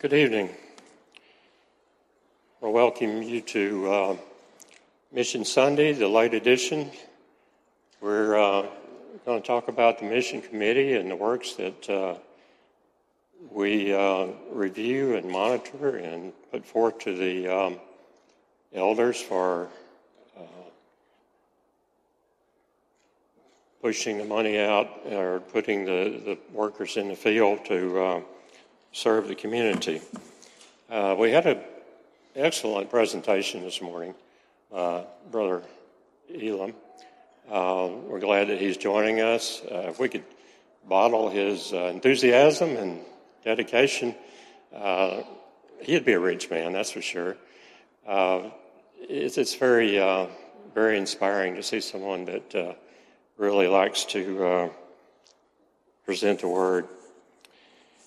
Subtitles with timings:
[0.00, 0.50] Good evening.
[2.62, 4.16] I welcome you to uh,
[5.12, 6.90] Mission Sunday, the late edition.
[8.02, 8.66] We're uh,
[9.24, 12.16] going to talk about the Mission Committee and the works that uh,
[13.50, 17.80] we uh, review and monitor and put forth to the um,
[18.74, 19.68] elders for
[20.36, 20.42] uh,
[23.80, 28.20] pushing the money out or putting the, the workers in the field to uh,
[28.94, 30.00] serve the community.
[30.88, 31.58] Uh, we had an
[32.36, 34.14] excellent presentation this morning,
[34.72, 35.62] uh, Brother
[36.32, 36.72] Elam.
[37.50, 39.62] Uh, we're glad that he's joining us.
[39.68, 40.22] Uh, if we could
[40.88, 43.00] bottle his uh, enthusiasm and
[43.44, 44.14] dedication,
[44.72, 45.22] uh,
[45.80, 47.36] he'd be a rich man, that's for sure.
[48.06, 49.98] it's, it's very,
[50.72, 52.76] very inspiring to see someone that
[53.38, 54.70] really likes to
[56.06, 56.86] present the word.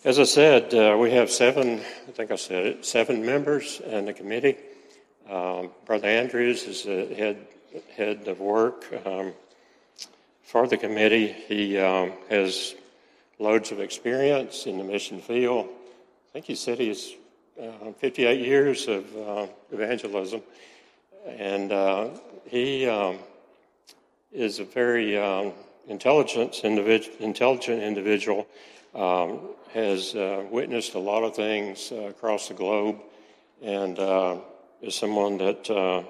[0.08, 4.06] As I said, uh, we have seven, I think I said it, seven members in
[4.06, 4.56] the committee.
[5.30, 7.46] Um, Brother Andrews is the head,
[7.94, 9.34] head of work um,
[10.44, 11.28] for the committee.
[11.28, 12.74] He um, has
[13.38, 15.66] loads of experience in the mission field.
[15.66, 17.12] I think he said he's
[17.62, 20.42] uh, 58 years of uh, evangelism.
[21.28, 22.12] And uh,
[22.46, 23.18] he um,
[24.32, 25.52] is a very um,
[25.86, 28.48] intelligent, individ- intelligent individual
[28.98, 29.40] um,
[29.74, 33.00] has uh, witnessed a lot of things uh, across the globe
[33.62, 34.38] and uh,
[34.82, 36.04] is someone that uh,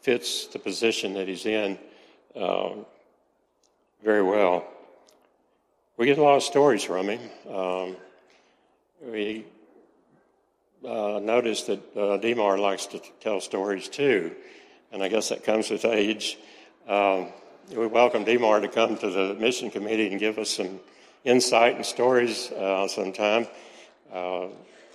[0.00, 1.78] fits the position that he's in
[2.36, 2.86] um,
[4.04, 4.64] very well.
[5.96, 7.20] We get a lot of stories from him.
[7.52, 7.96] Um,
[9.02, 9.44] we
[10.86, 14.32] uh, noticed that uh, Demar likes to tell stories too,
[14.92, 16.38] and I guess that comes with age.
[16.86, 17.28] Um,
[17.74, 20.78] we welcome Demar to come to the mission committee and give us some
[21.26, 23.48] insight and stories uh, sometime.
[24.12, 24.44] Uh,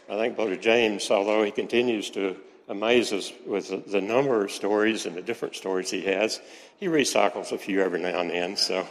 [0.09, 2.37] I think Brother James, although he continues to
[2.69, 6.39] amaze us with the, number of stories and the different stories he has,
[6.77, 8.87] he recycles a few every now and then, so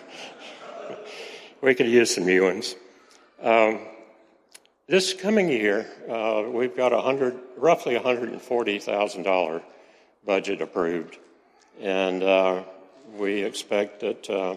[1.63, 2.77] we could use some new ones.
[3.43, 3.81] Um,
[4.87, 9.63] this coming year, uh, we've got hundred, roughly $140,000
[10.27, 11.17] budget approved,
[11.81, 12.63] and uh,
[13.17, 14.57] we expect that uh,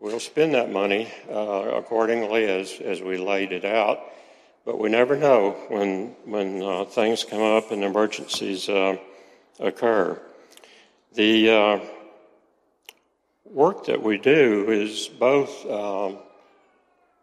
[0.00, 3.98] We'll spend that money uh, accordingly as, as we laid it out,
[4.64, 8.96] but we never know when, when uh, things come up and emergencies uh,
[9.58, 10.20] occur.
[11.14, 11.80] The uh,
[13.44, 16.18] work that we do is both um,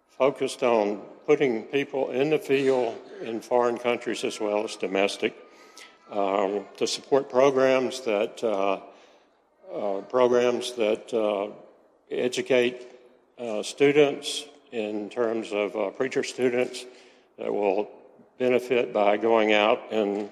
[0.09, 5.34] focused on putting people in the field in foreign countries as well as domestic
[6.12, 8.81] um, to support programs that uh,
[9.74, 11.13] uh, programs that
[12.11, 12.88] educate
[13.38, 16.85] uh, students in terms of uh, preacher students
[17.38, 17.89] that will
[18.38, 20.29] benefit by going out and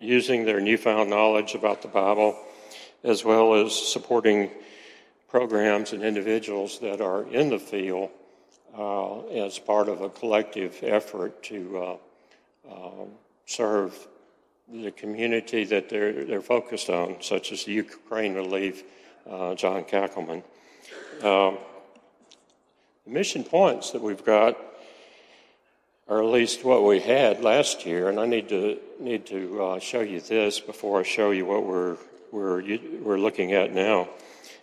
[0.00, 2.38] using their newfound knowledge about the Bible,
[3.04, 4.50] as well as supporting
[5.28, 8.10] programs and individuals that are in the field
[8.76, 11.96] uh, as part of a collective effort to uh,
[12.70, 13.08] um,
[13.46, 14.06] serve
[14.72, 18.82] the community that they're, they're focused on, such as the Ukraine Relief,
[19.28, 20.42] uh, John Kackelman.
[21.22, 21.58] Um,
[23.06, 24.58] the mission points that we've got
[26.08, 29.78] are at least what we had last year, and I need to need to uh,
[29.78, 31.96] show you this before I show you what we're
[32.32, 34.08] we're we're looking at now.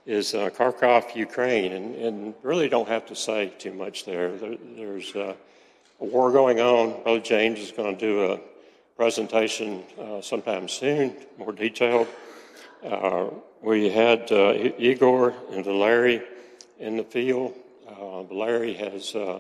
[0.06, 4.36] Is uh, Kharkov, Ukraine, and, and really don't have to say too much there.
[4.38, 5.34] there there's uh,
[6.00, 7.02] a war going on.
[7.04, 8.40] Brother James is going to do a
[8.96, 12.08] presentation uh, sometime soon, more detailed.
[12.86, 13.30] Uh,
[13.62, 16.22] we had uh, Igor and Larry
[16.80, 17.54] in the field.
[17.88, 19.40] Uh, Larry has uh,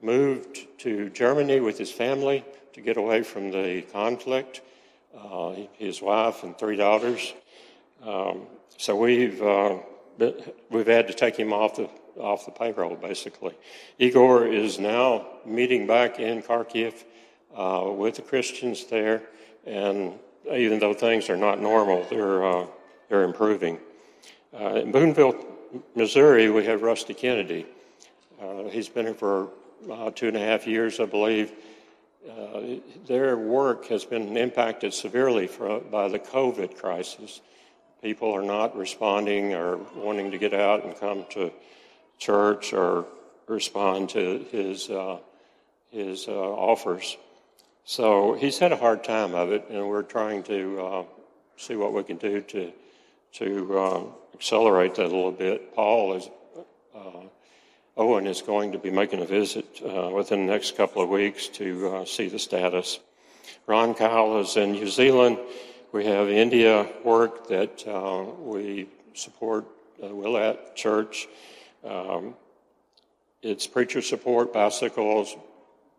[0.00, 4.60] moved to Germany with his family to get away from the conflict.
[5.16, 7.32] Uh, his wife and three daughters.
[8.02, 8.42] Um,
[8.76, 9.78] so we've uh,
[10.70, 13.54] we've had to take him off the off the payroll basically.
[13.98, 17.04] Igor is now meeting back in Kharkiv
[17.56, 19.22] uh, with the Christians there,
[19.64, 20.14] and
[20.50, 22.66] even though things are not normal, they're uh,
[23.08, 23.78] they're improving.
[24.52, 25.53] in Boonville,
[25.94, 27.66] Missouri, we have Rusty Kennedy.
[28.40, 29.48] Uh, he's been here for
[29.90, 31.52] uh, two and a half years, I believe.
[32.28, 37.40] Uh, their work has been impacted severely for, by the COVID crisis.
[38.02, 41.52] People are not responding or wanting to get out and come to
[42.18, 43.06] church or
[43.46, 45.18] respond to his, uh,
[45.90, 47.16] his uh, offers.
[47.84, 51.04] So he's had a hard time of it, and we're trying to uh,
[51.56, 52.72] see what we can do to,
[53.34, 54.02] to uh,
[54.34, 55.74] accelerate that a little bit.
[55.74, 56.28] Paul is
[57.96, 61.46] Owen is going to be making a visit uh, within the next couple of weeks
[61.46, 62.98] to uh, see the status.
[63.68, 65.38] Ron Kyle is in New Zealand.
[65.92, 69.66] We have India work that uh, we support
[70.02, 71.28] uh, Willet Church.
[71.84, 72.34] Um,
[73.42, 75.36] it's preacher support, bicycles,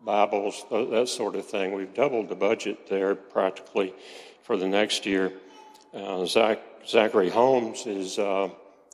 [0.04, 1.72] Bibles, that sort of thing.
[1.72, 3.94] We've doubled the budget there practically
[4.42, 5.32] for the next year.
[5.94, 8.48] Uh, Zach, Zachary Holmes is uh,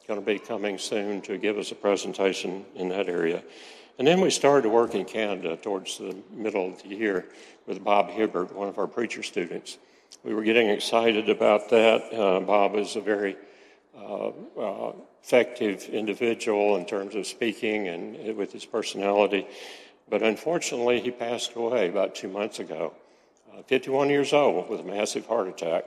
[0.09, 3.43] going to be coming soon to give us a presentation in that area.
[3.99, 7.27] And then we started to work in Canada towards the middle of the year
[7.67, 9.77] with Bob Hibbert, one of our preacher students.
[10.25, 12.15] We were getting excited about that.
[12.15, 13.37] Uh, Bob is a very
[13.95, 14.29] uh,
[14.59, 14.93] uh,
[15.23, 19.47] effective individual in terms of speaking and with his personality.
[20.09, 22.95] But unfortunately, he passed away about two months ago,
[23.53, 25.85] uh, 51 years old, with a massive heart attack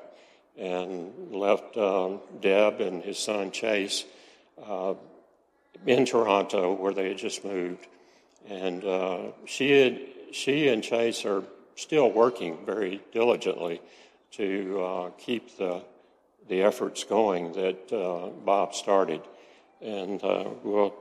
[0.57, 4.06] and left um, Deb and his son Chase
[4.66, 4.94] uh,
[5.86, 7.88] in Toronto, where they had just moved.
[8.48, 10.00] And uh, she, had,
[10.31, 11.44] she and Chase are
[11.75, 13.81] still working very diligently
[14.31, 15.81] to uh, keep the,
[16.48, 19.22] the efforts going that uh, Bob started.
[19.81, 20.96] And uh, we'll,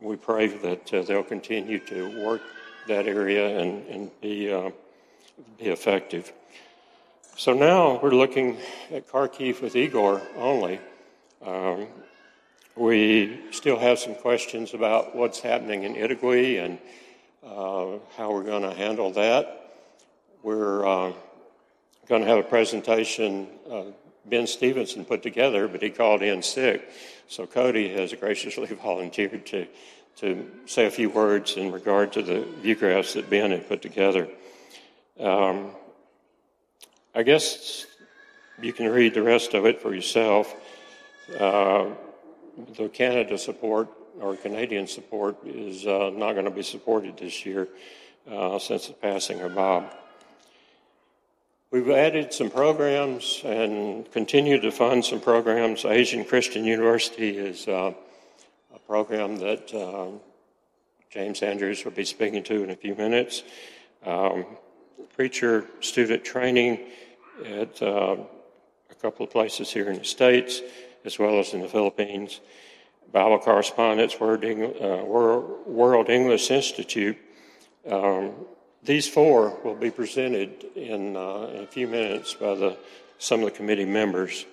[0.00, 2.42] we pray that they'll continue to work
[2.88, 4.46] that area and, and be,
[5.58, 6.32] be effective.
[7.36, 8.58] So now we're looking
[8.92, 10.78] at Kharkiv with Igor only.
[11.44, 11.88] Um,
[12.76, 16.78] we still have some questions about what's happening in Itagui and
[17.44, 19.72] uh, how we're going to handle that.
[20.44, 21.12] We're uh,
[22.08, 23.82] going to have a presentation uh,
[24.26, 26.88] Ben Stevenson put together, but he called in sick.
[27.26, 29.66] So Cody has graciously volunteered to,
[30.18, 33.82] to say a few words in regard to the view graphs that Ben had put
[33.82, 34.28] together.
[35.18, 35.72] Um,
[37.16, 37.86] I guess
[38.60, 40.52] you can read the rest of it for yourself.
[41.38, 41.90] Uh,
[42.76, 43.88] the Canada support
[44.20, 47.68] or Canadian support is uh, not going to be supported this year
[48.28, 49.94] uh, since the passing of Bob.
[51.70, 55.84] We've added some programs and continue to fund some programs.
[55.84, 57.92] Asian Christian University is uh,
[58.74, 60.08] a program that uh,
[61.10, 63.44] James Andrews will be speaking to in a few minutes.
[64.04, 64.46] Um,
[65.14, 66.80] preacher student training
[67.44, 68.16] at uh,
[68.90, 70.60] a couple of places here in the States,
[71.04, 72.40] as well as in the Philippines.
[73.12, 77.16] Bible Correspondence, World, uh, World English Institute.
[77.88, 78.32] Um,
[78.82, 82.76] these four will be presented in, uh, in, a few minutes by the,
[83.18, 84.46] some of the committee members.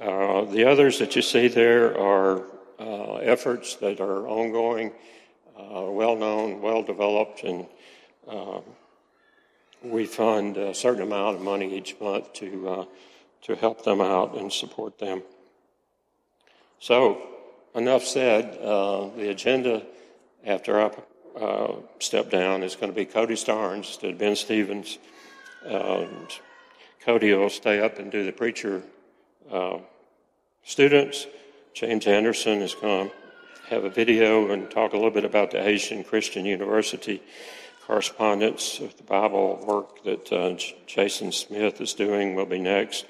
[0.00, 2.44] Uh, the others that you see there are
[2.78, 4.92] uh, efforts that are ongoing,
[5.58, 7.66] uh, well known, well developed, and
[8.26, 8.62] um,
[9.82, 12.84] we fund a certain amount of money each month to, uh,
[13.42, 15.22] to help them out and support them.
[16.78, 17.22] So,
[17.74, 18.58] enough said.
[18.60, 19.82] Uh, the agenda
[20.44, 20.90] after I
[21.38, 24.98] uh, step down is going to be Cody Starnes of Ben Stevens.
[27.04, 28.82] Cody will stay up and do the preacher
[29.50, 29.78] uh,
[30.62, 31.26] students.
[31.72, 33.14] James Anderson is going to
[33.70, 37.22] have a video and talk a little bit about the Asian Christian University
[37.90, 40.54] correspondence of the Bible work that uh,
[40.86, 43.04] Jason Smith is doing will be next.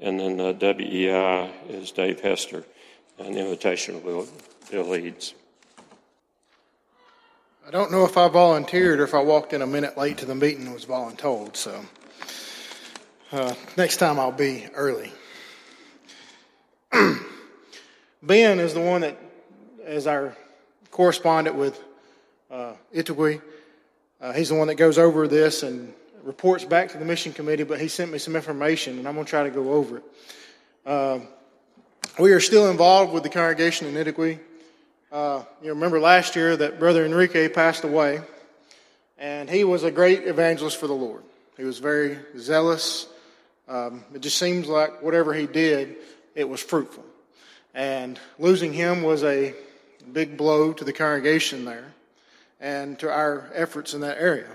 [0.00, 2.66] And then the WEI is Dave Hester,
[3.18, 4.28] and invitation will
[4.70, 5.32] Bill leads.
[7.66, 10.26] I don't know if I volunteered or if I walked in a minute late to
[10.26, 11.82] the meeting and was voluntold, so
[13.32, 15.10] uh, next time I'll be early.
[18.22, 19.16] ben is the one that
[19.86, 20.36] is our
[20.90, 21.82] correspondent with
[22.50, 23.40] uh, Itagui.
[24.20, 25.94] Uh, he's the one that goes over this and
[26.24, 29.24] reports back to the mission committee, but he sent me some information, and I'm going
[29.24, 30.04] to try to go over it.
[30.84, 31.20] Uh,
[32.18, 34.40] we are still involved with the congregation in Itagui.
[35.12, 38.20] Uh, you remember last year that Brother Enrique passed away,
[39.18, 41.22] and he was a great evangelist for the Lord.
[41.56, 43.06] He was very zealous.
[43.68, 45.94] Um, it just seems like whatever he did,
[46.34, 47.04] it was fruitful.
[47.72, 49.54] And losing him was a
[50.12, 51.94] big blow to the congregation there
[52.60, 54.48] and to our efforts in that area.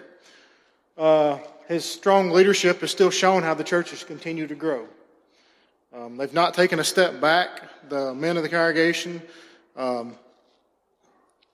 [0.97, 4.87] Uh, his strong leadership has still shown how the church has continued to grow.
[5.93, 7.89] Um, they've not taken a step back.
[7.89, 9.21] The men of the congregation
[9.75, 10.15] um,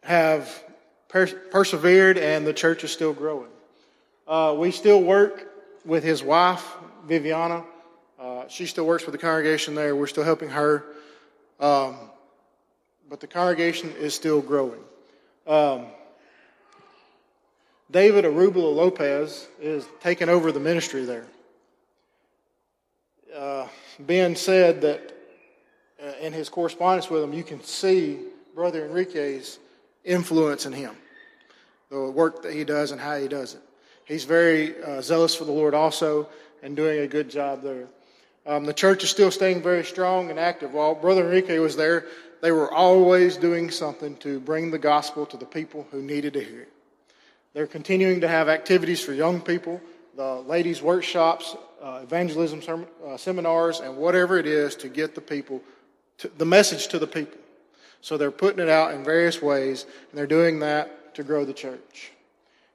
[0.03, 0.63] have
[1.09, 3.49] pers- persevered, and the church is still growing.
[4.27, 5.51] Uh, we still work
[5.85, 6.65] with his wife,
[7.05, 7.63] Viviana.
[8.19, 9.95] Uh, she still works with the congregation there.
[9.95, 10.85] We're still helping her.
[11.59, 11.95] Um,
[13.09, 14.79] but the congregation is still growing.
[17.91, 21.25] David Arubula Lopez is taking over the ministry there.
[23.36, 23.67] Uh,
[24.00, 25.12] ben said that
[26.03, 28.19] uh, in his correspondence with him, you can see
[28.53, 29.58] Brother Enrique's
[30.03, 30.96] influence in him,
[31.89, 33.62] the work that he does and how he does it.
[34.05, 36.29] He's very uh, zealous for the Lord also
[36.62, 37.88] and doing a good job there.
[38.46, 40.74] Um, the church is still staying very strong and active.
[40.74, 42.05] While Brother Enrique was there,
[42.41, 46.43] they were always doing something to bring the gospel to the people who needed to
[46.43, 46.74] hear it.
[47.53, 49.81] They're continuing to have activities for young people,
[50.15, 55.61] the ladies' workshops, uh, evangelism uh, seminars, and whatever it is to get the people,
[56.19, 57.39] to, the message to the people.
[58.01, 61.53] So they're putting it out in various ways, and they're doing that to grow the
[61.53, 62.11] church.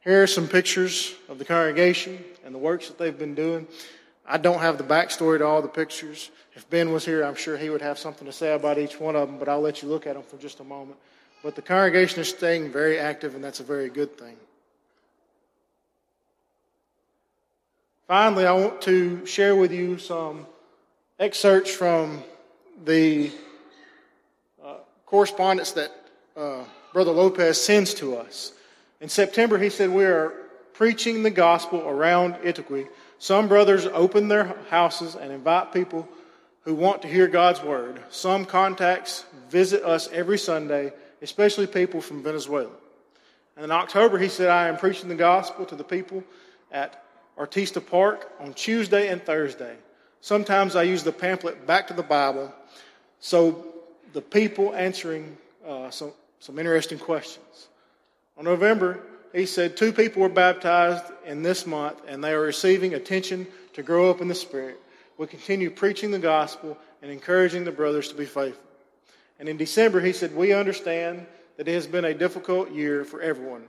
[0.01, 3.67] Here are some pictures of the congregation and the works that they've been doing.
[4.27, 6.31] I don't have the backstory to all the pictures.
[6.55, 9.17] If Ben was here, I'm sure he would have something to say about each one
[9.17, 10.99] of them, but I'll let you look at them for just a moment.
[11.43, 14.37] But the congregation is staying very active, and that's a very good thing.
[18.07, 20.47] Finally, I want to share with you some
[21.19, 22.23] excerpts from
[22.85, 23.31] the
[24.63, 24.75] uh,
[25.07, 25.91] correspondence that
[26.37, 28.53] uh, Brother Lopez sends to us.
[29.01, 30.35] In September, he said, We are
[30.75, 32.89] preaching the gospel around Iquique.
[33.19, 36.07] Some brothers open their houses and invite people
[36.65, 38.03] who want to hear God's word.
[38.11, 40.93] Some contacts visit us every Sunday,
[41.23, 42.73] especially people from Venezuela.
[43.57, 46.23] And in October, he said, I am preaching the gospel to the people
[46.71, 47.04] at
[47.39, 49.77] Artista Park on Tuesday and Thursday.
[50.21, 52.53] Sometimes I use the pamphlet Back to the Bible,
[53.21, 53.67] so
[54.13, 55.37] the people answering
[55.67, 57.69] uh, some, some interesting questions.
[58.37, 59.01] On November,
[59.33, 63.83] he said two people were baptized in this month, and they are receiving attention to
[63.83, 64.81] grow up in the Spirit.
[65.19, 68.63] We continue preaching the gospel and encouraging the brothers to be faithful.
[69.39, 71.27] And in December, he said, We understand
[71.57, 73.65] that it has been a difficult year for everyone.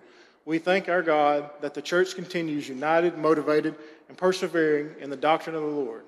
[0.46, 3.76] We thank our God that the church continues united, motivated,
[4.08, 6.04] and persevering in the doctrine of the Lord.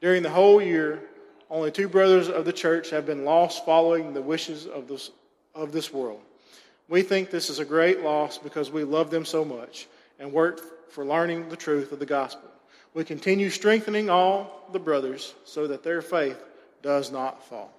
[0.00, 1.02] During the whole year,
[1.50, 5.10] only two brothers of the church have been lost following the wishes of this,
[5.54, 6.20] of this world.
[6.88, 9.86] We think this is a great loss because we love them so much
[10.18, 12.48] and work for learning the truth of the gospel.
[12.94, 16.42] We continue strengthening all the brothers so that their faith
[16.82, 17.70] does not fall.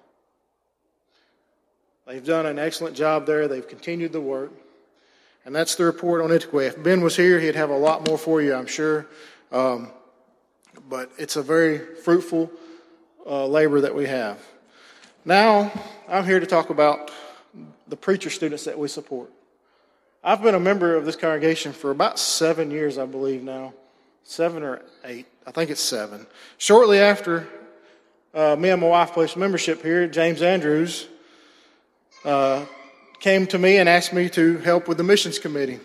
[2.06, 3.48] They've done an excellent job there.
[3.48, 4.52] They've continued the work.
[5.44, 6.68] And that's the report on Iquique.
[6.68, 9.06] If Ben was here, he'd have a lot more for you, I'm sure.
[9.52, 9.90] Um,
[10.88, 12.50] but it's a very fruitful
[13.26, 14.38] uh, labor that we have.
[15.24, 15.70] Now,
[16.08, 17.10] I'm here to talk about
[17.88, 19.30] the preacher students that we support.
[20.22, 23.74] I've been a member of this congregation for about seven years, I believe now.
[24.24, 25.26] Seven or eight.
[25.46, 26.26] I think it's seven.
[26.56, 27.46] Shortly after
[28.32, 31.06] uh, me and my wife placed membership here, James Andrews
[32.24, 32.64] uh,
[33.20, 35.80] came to me and asked me to help with the missions committee.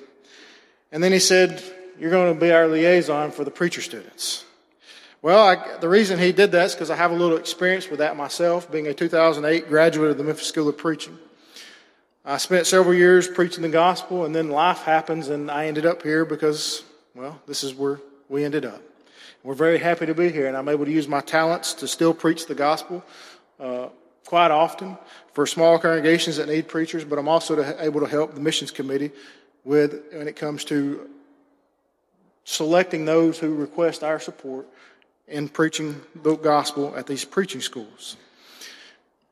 [0.91, 1.63] And then he said,
[1.99, 4.45] You're going to be our liaison for the preacher students.
[5.21, 7.99] Well, I, the reason he did that is because I have a little experience with
[7.99, 11.17] that myself, being a 2008 graduate of the Memphis School of Preaching.
[12.23, 16.03] I spent several years preaching the gospel, and then life happens, and I ended up
[16.03, 16.83] here because,
[17.15, 18.81] well, this is where we ended up.
[19.43, 22.13] We're very happy to be here, and I'm able to use my talents to still
[22.13, 23.03] preach the gospel.
[23.59, 23.87] Uh,
[24.29, 24.95] quite often
[25.33, 28.69] for small congregations that need preachers, but I'm also to, able to help the missions
[28.69, 29.09] committee
[29.63, 31.09] with when it comes to
[32.43, 34.67] selecting those who request our support
[35.27, 38.17] in preaching the gospel at these preaching schools.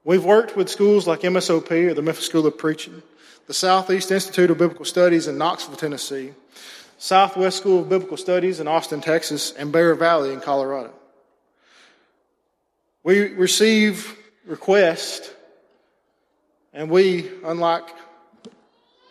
[0.03, 3.03] We've worked with schools like MSOP or the Memphis School of Preaching,
[3.45, 6.31] the Southeast Institute of Biblical Studies in Knoxville, Tennessee,
[6.97, 10.91] Southwest School of Biblical Studies in Austin, Texas, and Bear Valley in Colorado.
[13.03, 15.33] We receive request,
[16.73, 17.87] and we, unlike,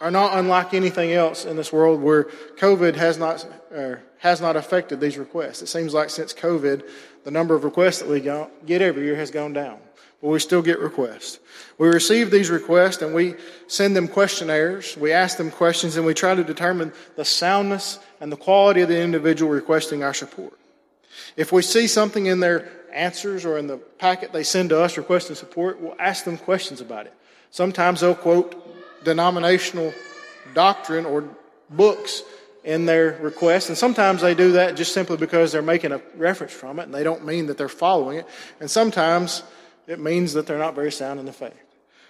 [0.01, 2.25] are not unlike anything else in this world where
[2.59, 5.63] COVID has not, er, has not affected these requests.
[5.63, 6.89] It seems like since COVID,
[7.25, 9.79] the number of requests that we get every year has gone down.
[10.23, 11.39] But we still get requests.
[11.79, 13.35] We receive these requests and we
[13.67, 14.97] send them questionnaires.
[14.97, 18.89] We ask them questions and we try to determine the soundness and the quality of
[18.89, 20.59] the individual requesting our support.
[21.37, 24.97] If we see something in their answers or in the packet they send to us
[24.97, 27.15] requesting support, we'll ask them questions about it.
[27.51, 29.93] Sometimes they'll quote denominational
[30.55, 31.25] doctrine or
[31.71, 32.23] books
[32.65, 36.53] in their request, and sometimes they do that just simply because they're making a reference
[36.53, 38.27] from it and they don't mean that they're following it,
[38.61, 39.43] and sometimes
[39.87, 41.55] it means that they're not very sound in the faith.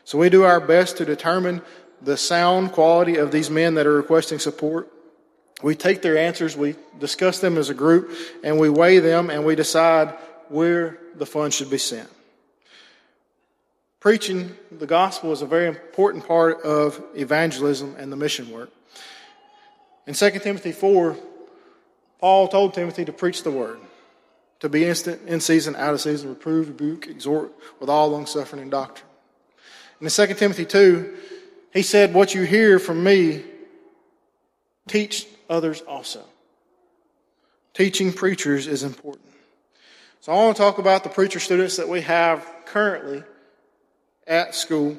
[0.05, 1.61] So we do our best to determine
[2.01, 4.91] the sound quality of these men that are requesting support.
[5.63, 8.11] We take their answers, we discuss them as a group,
[8.45, 10.15] and we weigh them and we decide
[10.51, 12.09] where the funds should be sent.
[14.01, 18.71] Preaching the gospel is a very important part of evangelism and the mission work.
[20.07, 21.17] In 2 Timothy 4,
[22.21, 23.81] Paul told Timothy to preach the word,
[24.61, 28.63] to be instant, in season, out of season, reprove, rebuke, exhort with all long suffering
[28.63, 29.09] and doctrine.
[30.01, 31.17] In 2 Timothy 2,
[31.73, 33.43] he said, What you hear from me,
[34.89, 36.25] teach others also.
[37.75, 39.27] Teaching preachers is important.
[40.21, 43.23] So I want to talk about the preacher students that we have currently
[44.27, 44.97] at school.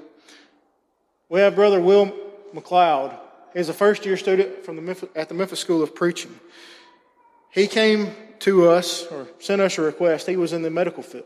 [1.29, 2.13] We have Brother Will
[2.53, 3.17] McLeod.
[3.53, 6.39] He's a first year student from the Memphis, at the Memphis School of Preaching.
[7.50, 10.27] He came to us or sent us a request.
[10.27, 11.25] He was in the medical field.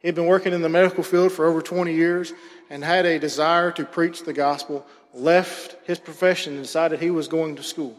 [0.00, 2.32] He had been working in the medical field for over 20 years
[2.70, 7.28] and had a desire to preach the gospel, left his profession and decided he was
[7.28, 7.96] going to school.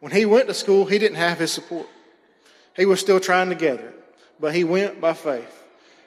[0.00, 1.86] When he went to school, he didn't have his support.
[2.74, 4.01] He was still trying to gather it,
[4.42, 5.62] but he went by faith.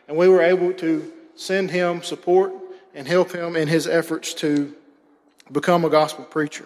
[0.09, 2.53] And we were able to send him support
[2.93, 4.75] and help him in his efforts to
[5.53, 6.65] become a gospel preacher.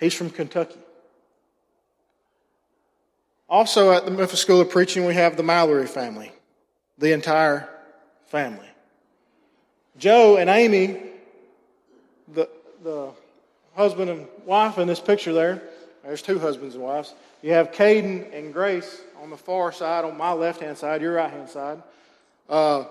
[0.00, 0.78] He's from Kentucky.
[3.46, 6.32] Also at the Memphis School of Preaching, we have the Mallory family,
[6.96, 7.68] the entire
[8.28, 8.68] family.
[9.98, 10.98] Joe and Amy,
[12.32, 12.48] the,
[12.82, 13.10] the
[13.74, 15.62] husband and wife in this picture there,
[16.02, 17.14] there's two husbands and wives.
[17.42, 21.14] You have Caden and Grace on the far side, on my left hand side, your
[21.14, 21.82] right hand side.
[22.48, 22.84] Uh,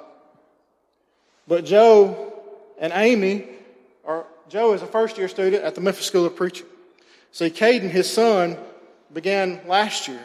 [1.48, 2.34] but Joe
[2.79, 3.48] and Amy
[4.05, 6.67] are, Joe is a first year student at the Memphis School of Preaching.
[7.32, 8.58] See, Caden, his son,
[9.13, 10.24] began last year.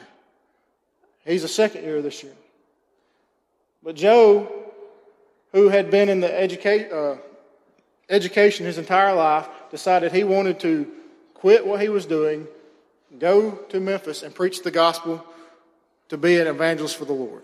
[1.24, 2.32] He's a second year this year.
[3.82, 4.50] But Joe,
[5.52, 7.20] who had been in the educa- uh,
[8.08, 10.90] education his entire life, decided he wanted to
[11.34, 12.46] quit what he was doing,
[13.18, 15.24] go to Memphis and preach the gospel
[16.10, 17.42] to be an evangelist for the Lord.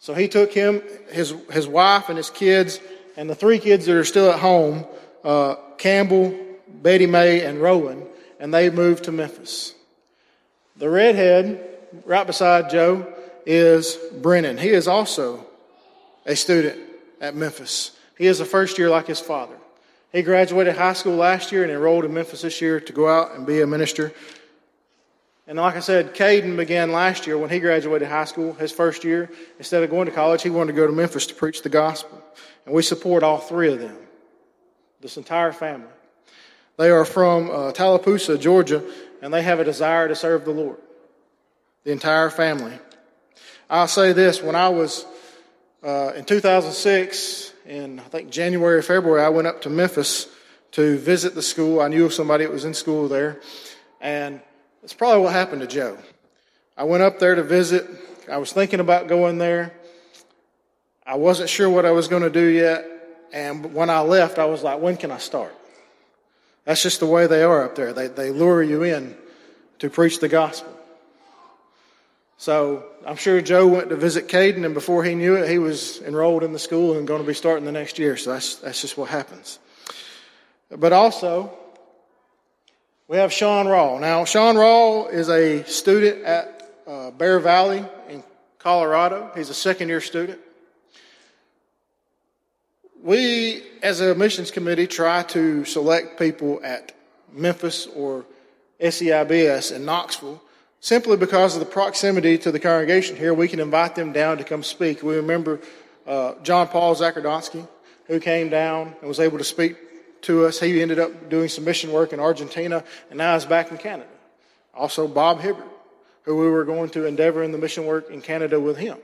[0.00, 2.80] So he took him, his, his wife, and his kids,
[3.16, 4.84] and the three kids that are still at home
[5.24, 8.06] uh, Campbell, Betty May, and Rowan,
[8.38, 9.74] and they moved to Memphis.
[10.76, 13.12] The redhead, right beside Joe,
[13.44, 14.58] is Brennan.
[14.58, 15.44] He is also
[16.26, 16.78] a student
[17.20, 17.96] at Memphis.
[18.16, 19.56] He is a first year like his father.
[20.12, 23.34] He graduated high school last year and enrolled in Memphis this year to go out
[23.34, 24.12] and be a minister
[25.46, 29.04] and like I said, Caden began last year when he graduated high school, his first
[29.04, 29.30] year.
[29.58, 32.20] Instead of going to college, he wanted to go to Memphis to preach the gospel.
[32.64, 33.96] And we support all three of them,
[35.00, 35.88] this entire family.
[36.78, 38.82] They are from uh, Tallapoosa, Georgia,
[39.22, 40.78] and they have a desire to serve the Lord.
[41.84, 42.78] The entire family.
[43.70, 45.06] I'll say this when I was
[45.82, 50.28] uh, in 2006, in I think January or February, I went up to Memphis
[50.72, 51.80] to visit the school.
[51.80, 53.40] I knew somebody that was in school there.
[54.00, 54.40] And
[54.86, 55.98] that's probably what happened to Joe.
[56.76, 57.90] I went up there to visit.
[58.30, 59.74] I was thinking about going there.
[61.04, 62.86] I wasn't sure what I was going to do yet.
[63.32, 65.52] And when I left, I was like, when can I start?
[66.66, 67.92] That's just the way they are up there.
[67.92, 69.16] They, they lure you in
[69.80, 70.72] to preach the gospel.
[72.38, 76.00] So I'm sure Joe went to visit Caden, and before he knew it, he was
[76.02, 78.16] enrolled in the school and going to be starting the next year.
[78.16, 79.58] So that's, that's just what happens.
[80.70, 81.58] But also,
[83.08, 83.98] we have Sean Raw.
[83.98, 88.22] Now, Sean Raw is a student at uh, Bear Valley in
[88.58, 89.30] Colorado.
[89.36, 90.40] He's a second year student.
[93.02, 96.92] We, as a missions committee, try to select people at
[97.32, 98.24] Memphis or
[98.80, 100.42] SEIBS in Knoxville
[100.80, 103.32] simply because of the proximity to the congregation here.
[103.32, 105.04] We can invite them down to come speak.
[105.04, 105.60] We remember
[106.06, 107.66] uh, John Paul Zakardonsky,
[108.06, 109.76] who came down and was able to speak
[110.26, 110.60] to us.
[110.60, 114.08] He ended up doing some mission work in Argentina and now he's back in Canada.
[114.74, 115.66] Also, Bob Hibbert,
[116.22, 118.98] who we were going to endeavor in the mission work in Canada with him.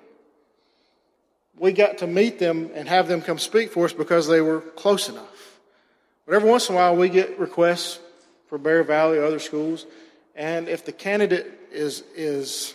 [1.58, 4.60] We got to meet them and have them come speak for us because they were
[4.60, 5.60] close enough.
[6.26, 8.00] But every once in a while, we get requests
[8.48, 9.86] for Bear Valley or other schools.
[10.34, 12.74] And if the candidate is, is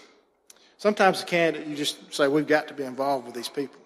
[0.78, 3.80] sometimes the candidate, you just say, we've got to be involved with these people.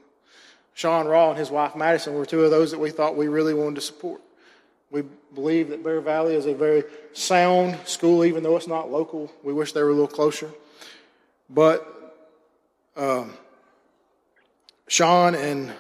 [0.73, 3.53] Sean Raw and his wife Madison were two of those that we thought we really
[3.53, 4.21] wanted to support.
[4.91, 9.31] We believe that Bear Valley is a very sound school, even though it's not local.
[9.41, 10.51] We wish they were a little closer.
[11.49, 11.87] But
[12.97, 13.33] um,
[14.87, 15.73] Sean and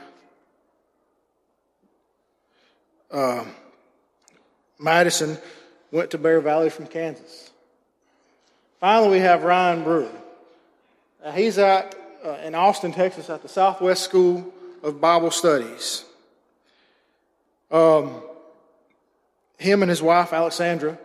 [3.11, 3.43] uh,
[4.79, 5.37] Madison
[5.91, 7.51] went to Bear Valley from Kansas.
[8.79, 10.11] Finally, we have Ryan Brewer.
[11.23, 11.95] Now, he's at
[12.25, 16.05] uh, in Austin, Texas, at the Southwest School of Bible Studies.
[17.69, 18.21] Um,
[19.61, 20.97] him and his wife, Alexandra,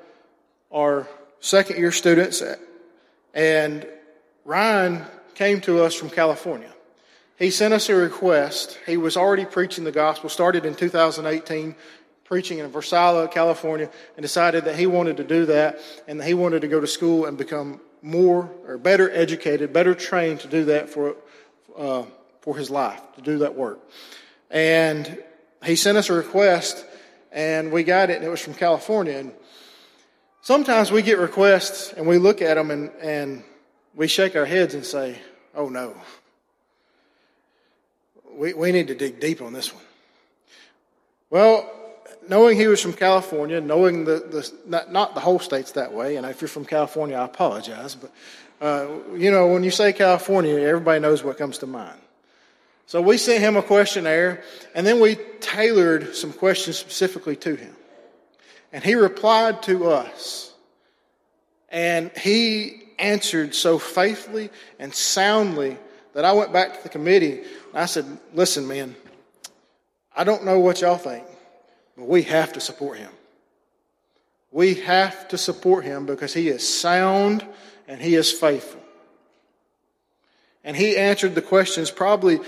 [0.73, 1.07] are
[1.41, 2.43] second year students,
[3.35, 3.87] and
[4.47, 6.73] Ryan came to us from California.
[7.39, 8.79] He sent us a request.
[8.87, 11.75] He was already preaching the gospel, started in 2018,
[12.25, 16.33] preaching in Visalia, California, and decided that he wanted to do that and that he
[16.33, 20.65] wanted to go to school and become more or better educated, better trained to do
[20.65, 21.15] that for,
[21.77, 22.05] uh,
[22.41, 23.81] for his life, to do that work.
[24.51, 25.23] And
[25.63, 26.87] he sent us a request
[27.37, 29.19] and we got it and it was from California.
[29.19, 29.33] And
[30.41, 33.45] sometimes we get requests and we look at them and, and
[33.95, 35.19] we shake our heads and say,
[35.55, 35.95] oh no.
[38.33, 39.85] We, we need to dig deep on this one.
[41.29, 41.71] Well,
[42.29, 46.17] knowing he was from California, knowing the, the not, not, the whole state's that way,
[46.17, 48.13] and if you're from California, I apologize, but
[48.61, 51.99] uh, you know, when you say California, everybody knows what comes to mind.
[52.87, 54.45] So we sent him a questionnaire,
[54.75, 57.75] and then we tailored some questions specifically to him.
[58.73, 60.53] And he replied to us.
[61.69, 65.77] And he answered so faithfully and soundly
[66.15, 68.95] that I went back to the committee and I said, Listen, man,
[70.17, 71.27] I don't know what y'all think,
[71.97, 73.11] but we have to support him.
[74.51, 77.45] We have to support him because he is sound
[77.89, 78.81] and he is faithful.
[80.65, 82.41] And he answered the questions probably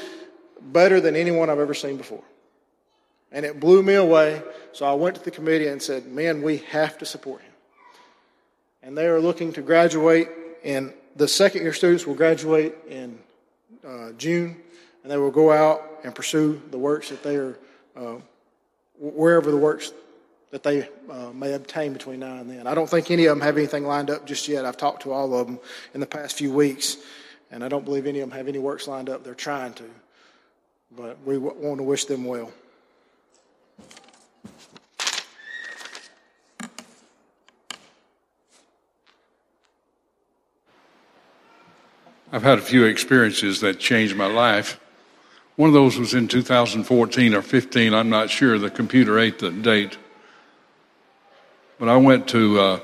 [0.60, 2.22] better than anyone I've ever seen before.
[3.30, 4.42] And it blew me away.
[4.72, 7.52] So I went to the committee and said, Man, we have to support him.
[8.82, 10.28] And they are looking to graduate,
[10.64, 13.18] and the second year students will graduate in
[13.86, 14.56] uh, June,
[15.02, 17.58] and they will go out and pursue the works that they are
[17.96, 18.16] uh,
[18.98, 19.92] wherever the works
[20.50, 22.66] that they uh, may obtain between now and then.
[22.66, 24.64] I don't think any of them have anything lined up just yet.
[24.64, 25.58] I've talked to all of them
[25.92, 26.96] in the past few weeks,
[27.50, 29.24] and I don't believe any of them have any works lined up.
[29.24, 29.84] They're trying to,
[30.96, 32.52] but we want to wish them well.
[42.30, 44.78] I've had a few experiences that changed my life.
[45.56, 48.58] One of those was in 2014 or 15, I'm not sure.
[48.58, 49.96] The computer ate the date.
[51.78, 52.80] But I went to uh,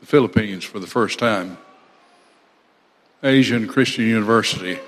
[0.00, 1.58] the Philippines for the first time.
[3.22, 4.80] Asian Christian University.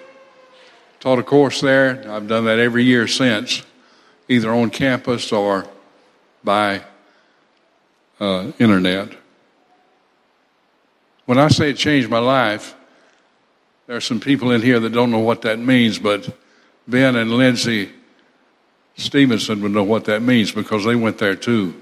[1.04, 2.02] Taught a course there.
[2.08, 3.62] I've done that every year since,
[4.26, 5.68] either on campus or
[6.42, 6.80] by
[8.18, 9.10] uh, internet.
[11.26, 12.74] When I say it changed my life,
[13.86, 16.34] there are some people in here that don't know what that means, but
[16.88, 17.92] Ben and Lindsay
[18.96, 21.74] Stevenson would know what that means because they went there too.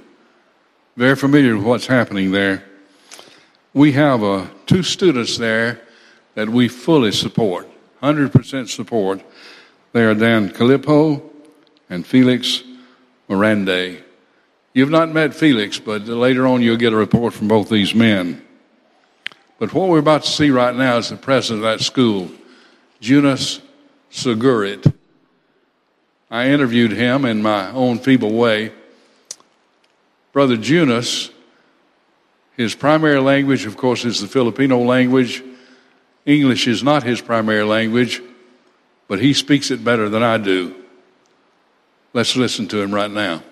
[0.96, 2.64] Very familiar with what's happening there.
[3.72, 5.80] We have uh, two students there
[6.34, 7.68] that we fully support,
[8.02, 9.22] 100% support.
[9.92, 11.22] They are Dan Calippo
[11.88, 12.62] and Felix
[13.28, 14.02] Mirande.
[14.74, 18.44] You've not met Felix, but later on you'll get a report from both these men.
[19.58, 22.30] But what we're about to see right now is the president of that school,
[23.00, 23.60] Jonas
[24.10, 24.92] Segurit.
[26.30, 28.72] I interviewed him in my own feeble way.
[30.32, 31.30] Brother Jonas,
[32.56, 35.44] his primary language, of course, is the Filipino language.
[36.24, 38.22] English is not his primary language,
[39.08, 40.74] but he speaks it better than I do.
[42.12, 43.42] Let's listen to him right now.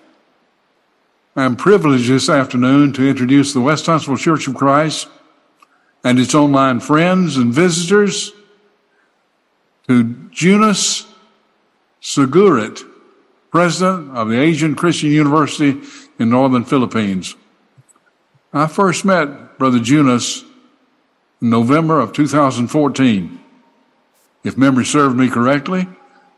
[1.35, 5.07] I'm privileged this afternoon to introduce the West Huntsville Church of Christ
[6.03, 8.31] and its online friends and visitors
[9.87, 11.05] to Jonas
[12.01, 12.83] Segurit,
[13.49, 15.79] president of the Asian Christian University
[16.19, 17.35] in northern Philippines.
[18.53, 20.43] I first met Brother in
[21.41, 23.39] November of 2014.
[24.43, 25.87] If memory served me correctly,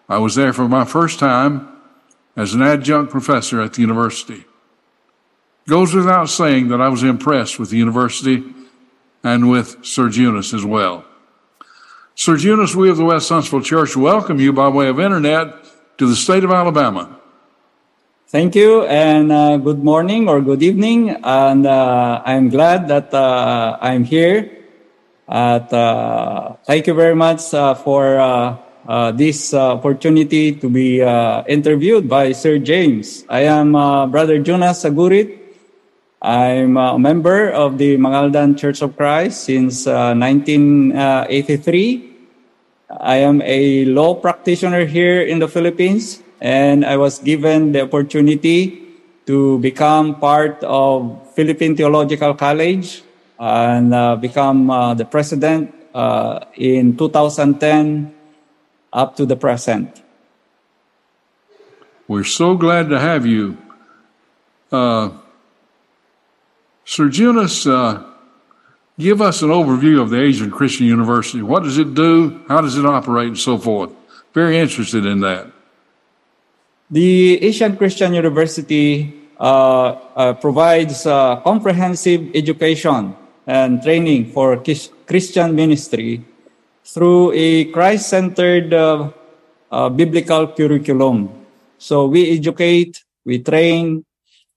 [0.08, 1.68] I was there for my first time
[2.36, 4.46] as an adjunct professor at the university.
[5.68, 8.44] Goes without saying that I was impressed with the university
[9.24, 11.06] and with Sir Jonas as well.
[12.16, 15.66] Sir Jonas, we of the West Huntsville Church welcome you by way of internet
[15.98, 17.20] to the state of Alabama.
[18.28, 21.12] Thank you, and uh, good morning or good evening.
[21.24, 24.63] And uh, I'm glad that uh, I'm here.
[25.34, 28.54] At, uh, thank you very much uh, for uh,
[29.18, 31.02] this opportunity to be
[31.50, 33.26] interviewed by Sir James.
[33.28, 33.72] I am
[34.14, 35.40] Brother Jonas Segurit.
[36.22, 42.12] I'm a member of the Mangaldan Church of Christ since 1983.
[43.02, 48.86] I am a law practitioner here in the Philippines, and I was given the opportunity
[49.26, 53.02] to become part of Philippine Theological College
[53.44, 58.16] and uh, become uh, the president uh, in 2010
[58.94, 60.02] up to the present.
[62.08, 63.58] We're so glad to have you.
[64.72, 65.10] Uh,
[66.86, 68.04] Sir Jonas, uh,
[68.98, 71.42] give us an overview of the Asian Christian University.
[71.42, 72.46] What does it do?
[72.48, 73.92] How does it operate, and so forth?
[74.34, 75.52] Very interested in that.
[76.90, 79.44] The Asian Christian University uh,
[80.16, 84.62] uh, provides uh, comprehensive education and training for
[85.06, 86.24] Christian ministry
[86.86, 89.12] through a Christ centered uh,
[89.72, 91.30] uh, biblical curriculum.
[91.78, 94.06] So we educate, we train,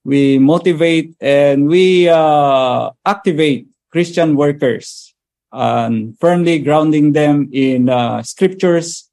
[0.03, 5.13] we motivate, and we uh, activate Christian workers,
[5.51, 7.89] and firmly grounding them in
[8.23, 9.09] scriptures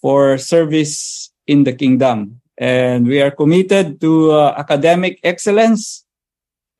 [0.00, 2.40] for service in the kingdom.
[2.58, 6.04] And we are committed to uh, academic excellence,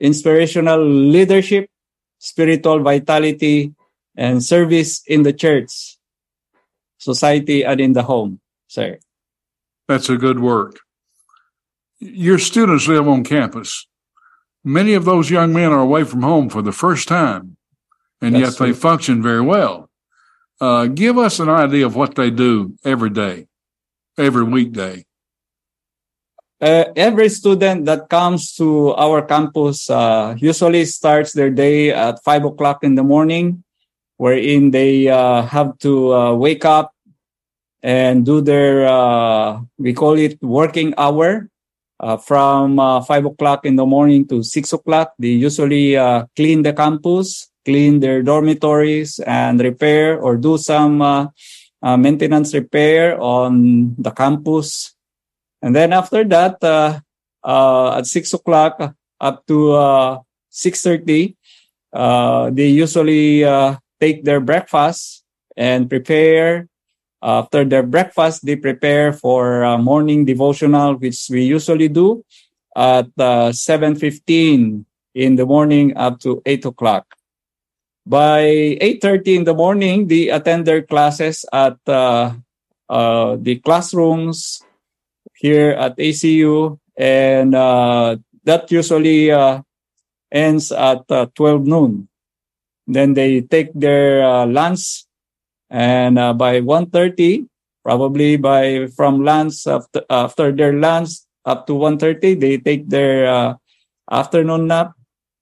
[0.00, 1.70] inspirational leadership,
[2.18, 3.74] spiritual vitality,
[4.16, 5.96] and service in the church,
[6.98, 8.98] society, and in the home, sir.
[9.86, 10.80] That's a good work.
[12.00, 13.86] Your students live on campus.
[14.64, 17.56] Many of those young men are away from home for the first time,
[18.20, 18.66] and That's yet true.
[18.66, 19.88] they function very well.
[20.60, 23.46] Uh, give us an idea of what they do every day,
[24.18, 25.06] every weekday
[26.60, 32.44] uh, every student that comes to our campus uh, usually starts their day at five
[32.44, 33.62] o'clock in the morning,
[34.16, 36.94] wherein they uh, have to uh, wake up
[37.82, 41.48] and do their uh, we call it working hour
[42.00, 45.14] uh, from five o'clock in the morning to six o'clock.
[45.18, 45.94] They usually
[46.34, 51.30] clean the campus, clean their dormitories, and repair or do some
[51.82, 54.97] maintenance repair on the campus
[55.62, 57.00] and then after that, uh,
[57.44, 60.18] uh, at six o'clock up to uh,
[60.48, 61.36] six thirty,
[61.92, 65.24] uh, they usually uh, take their breakfast
[65.56, 66.68] and prepare.
[67.20, 72.22] After their breakfast, they prepare for morning devotional, which we usually do
[72.76, 77.10] at uh, seven fifteen in the morning up to eight o'clock.
[78.06, 82.38] By eight thirty in the morning, they attend their classes at uh,
[82.88, 84.62] uh, the classrooms
[85.38, 89.62] here at ACU, and uh, that usually uh,
[90.32, 92.08] ends at uh, 12 noon.
[92.86, 95.04] Then they take their uh, lunch,
[95.70, 97.46] and uh, by 1.30,
[97.84, 101.10] probably by from lunch after, after their lunch
[101.44, 103.54] up to 1.30, they take their uh,
[104.10, 104.92] afternoon nap,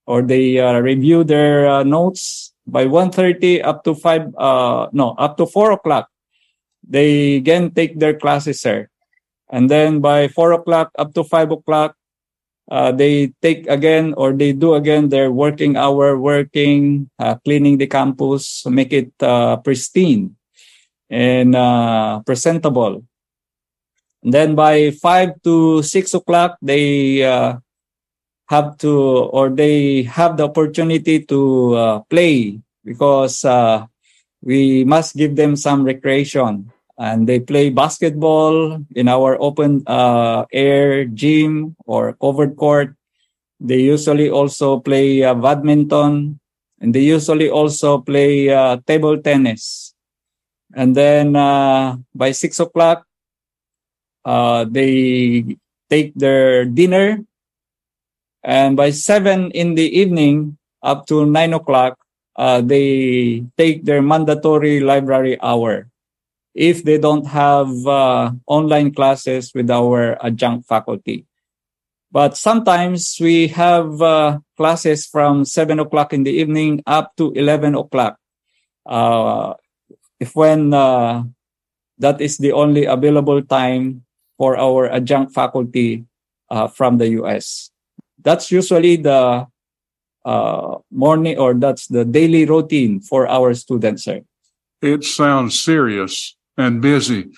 [0.07, 2.53] or they review their notes.
[2.67, 4.35] By 1.30 up to 5,
[4.93, 6.11] no, up to 4 o'clock,
[6.83, 8.89] they again take their classes, sir.
[9.51, 11.95] And then by four o'clock up to five o'clock,
[12.71, 17.87] uh, they take again or they do again their working hour, working, uh, cleaning the
[17.87, 20.35] campus, make it uh, pristine
[21.09, 23.05] and uh, presentable.
[24.25, 27.59] And then by five to six o'clock, they uh,
[28.49, 28.93] have to
[29.31, 33.45] or they have the opportunity to uh, play because
[34.43, 41.05] we must give them some recreation and they play basketball in our open uh, air
[41.05, 42.97] gym or covered court.
[43.61, 46.41] They usually also play uh, badminton
[46.81, 49.95] and they usually also play uh, table tennis.
[50.75, 53.07] And then uh, by six o'clock,
[54.25, 55.57] uh, they
[55.89, 57.25] take their dinner.
[58.43, 61.99] And by seven in the evening, up to nine o'clock,
[62.37, 65.89] uh, they take their mandatory library hour
[66.57, 71.27] if they don't have uh, online classes with our adjunct faculty.
[72.11, 77.75] But sometimes we have uh, classes from 7 o'clock in the evening up to 11
[77.75, 78.17] o'clock.
[78.87, 79.53] Uh,
[80.19, 81.25] if when uh,
[81.99, 84.05] that is the only available time
[84.39, 86.07] for our adjunct faculty
[86.51, 87.71] uh, from the US.
[88.23, 89.47] That's usually the
[90.25, 94.23] uh, morning or that's the daily routine for our students, sir.
[94.81, 97.31] It sounds serious and busy.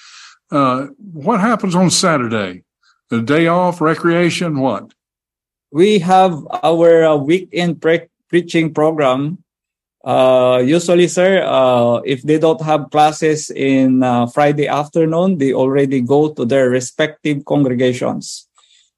[0.51, 2.65] Uh, what happens on Saturday?
[3.11, 4.93] The day off, recreation, what?
[5.71, 9.45] We have our uh, weekend pre- preaching program.
[10.05, 16.01] Uh, usually, sir, uh, if they don't have classes in uh, Friday afternoon, they already
[16.01, 18.49] go to their respective congregations.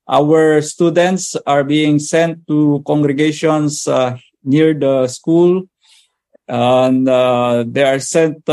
[0.09, 5.65] Our students are being sent to congregations uh, near the school,
[6.49, 8.45] and they are sent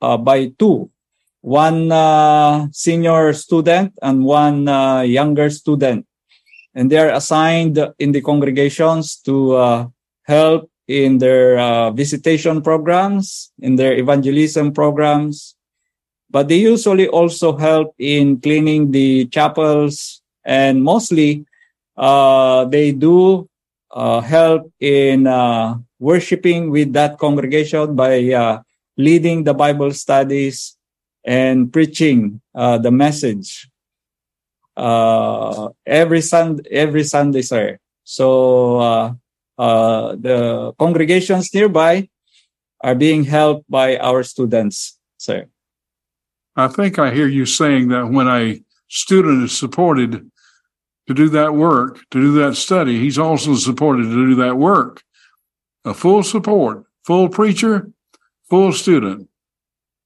[0.00, 0.90] uh, by two
[1.40, 6.06] one uh, senior student and one uh, younger student.
[6.74, 9.86] And they are assigned in the congregations to uh,
[10.24, 15.54] help in their uh, visitation programs, in their evangelism programs.
[16.30, 21.46] But they usually also help in cleaning the chapels and mostly
[21.96, 23.48] uh, they do
[23.90, 28.60] uh, help in uh, worshiping with that congregation by uh,
[28.98, 30.76] leading the Bible studies
[31.24, 33.70] and preaching uh, the message
[34.76, 37.78] uh, every Sunday, every Sunday, sir.
[38.02, 39.14] So uh,
[39.56, 42.08] uh, the congregations nearby
[42.80, 45.46] are being helped by our students, sir.
[46.56, 50.30] I think I hear you saying that when a student is supported
[51.06, 55.02] to do that work, to do that study, he's also supported to do that work.
[55.84, 57.92] A full support, full preacher,
[58.48, 59.28] full student.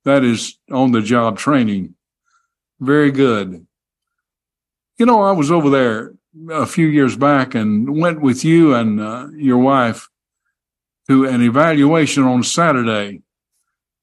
[0.05, 1.95] That is on the job training.
[2.81, 3.67] Very good.
[4.99, 6.15] You know, I was over there
[6.51, 10.09] a few years back and went with you and uh, your wife
[11.09, 13.23] to an evaluation on Saturday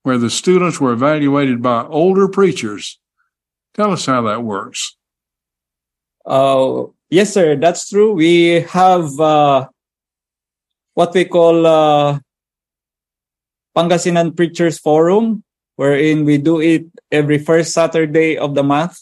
[0.03, 2.99] where the students were evaluated by older preachers.
[3.73, 4.95] Tell us how that works.
[6.25, 8.13] Uh, yes, sir, that's true.
[8.13, 9.67] We have uh,
[10.93, 12.19] what we call uh,
[13.79, 15.39] Pangasinan Preachers Forum,
[15.79, 18.99] wherein we do it every first Saturday of the month.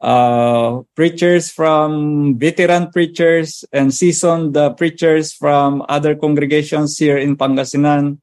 [0.00, 8.16] Uh, preachers from veteran preachers and seasoned uh, preachers from other congregations here in Pangasinan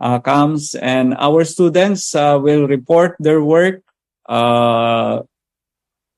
[0.00, 3.84] uh, comes and our students uh, will report their work.
[4.24, 5.20] Uh,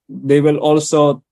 [0.06, 1.24] they will also,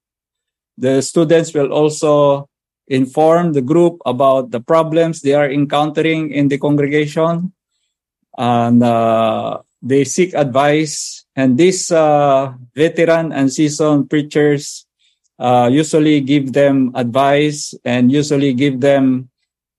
[0.74, 2.50] the students will also
[2.88, 7.52] inform the group about the problems they are encountering in the congregation
[8.40, 14.86] and uh, they seek advice and these uh, veteran and seasoned preachers
[15.38, 19.28] uh, usually give them advice and usually give them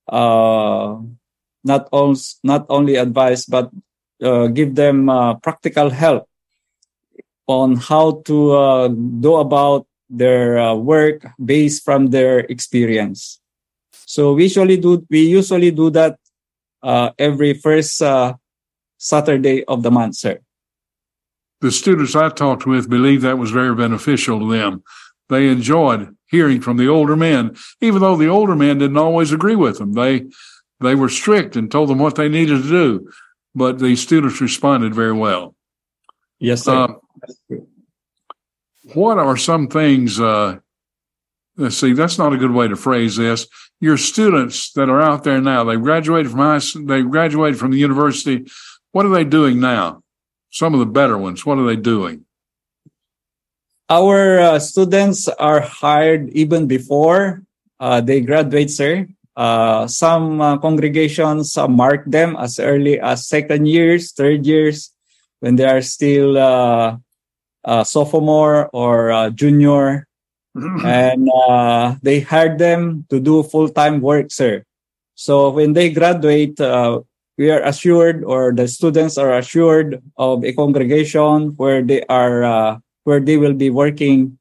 [0.09, 0.95] uh,
[1.63, 1.89] not,
[2.43, 3.71] not only advice but
[4.21, 6.29] uh, give them uh, practical help
[7.47, 8.87] on how to
[9.19, 13.41] go about their work based from their experience.
[14.05, 16.19] So we usually do we usually do that
[16.83, 18.35] uh, every first uh,
[19.01, 20.39] Saturday of the month, sir.
[21.61, 24.83] The students I talked with believe that was very beneficial to them.
[25.27, 29.55] They enjoyed hearing from the older men, even though the older men didn't always agree
[29.55, 29.93] with them.
[29.93, 30.27] They
[30.79, 33.11] they were strict and told them what they needed to do,
[33.55, 35.55] but the students responded very well.
[36.39, 36.73] Yes, sir.
[36.73, 37.55] Uh,
[38.93, 40.57] what are some things uh,
[41.57, 43.47] let's see that's not a good way to phrase this
[43.79, 47.77] your students that are out there now they graduated from high they graduated from the
[47.77, 48.45] university
[48.91, 50.01] what are they doing now
[50.49, 52.25] some of the better ones what are they doing
[53.91, 57.43] Our uh, students are hired even before
[57.81, 59.03] uh, they graduate, sir.
[59.35, 64.95] Uh, some uh, congregations uh, mark them as early as second years, third years,
[65.43, 66.95] when they are still uh,
[67.83, 70.07] sophomore or junior,
[70.87, 74.63] and uh, they hired them to do full time work, sir.
[75.15, 77.03] So when they graduate, uh,
[77.41, 82.77] we are assured, or the students are assured of a congregation where they are, uh,
[83.01, 84.37] where they will be working,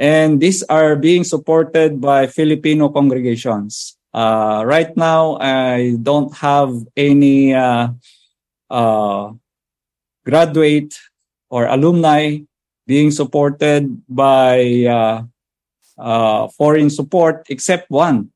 [0.00, 4.00] and these are being supported by Filipino congregations.
[4.16, 7.92] Uh, right now, I don't have any uh,
[8.72, 9.36] uh,
[10.24, 10.96] graduate
[11.52, 12.40] or alumni
[12.88, 15.28] being supported by uh,
[16.00, 18.32] uh, foreign support except one.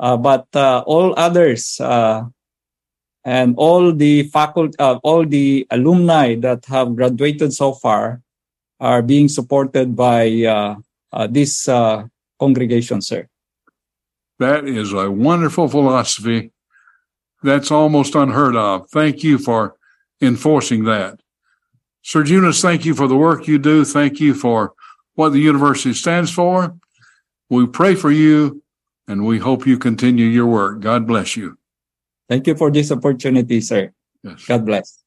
[0.00, 1.78] But all others
[3.24, 8.20] and all the faculty, uh, all the alumni that have graduated so far
[8.80, 10.74] are being supported by uh,
[11.12, 12.04] uh, this uh,
[12.38, 13.28] congregation, sir.
[14.38, 16.50] that is a wonderful philosophy.
[17.44, 18.90] That's almost unheard of.
[18.90, 19.76] Thank you for
[20.20, 21.20] enforcing that.
[22.02, 23.84] Sir Junas, thank you for the work you do.
[23.84, 24.74] Thank you for
[25.14, 26.76] what the university stands for.
[27.48, 28.62] We pray for you
[29.06, 30.80] and we hope you continue your work.
[30.80, 31.58] God bless you
[32.32, 33.92] Thank you for this opportunity, sir.
[34.22, 34.46] yes.
[34.46, 35.04] God bless.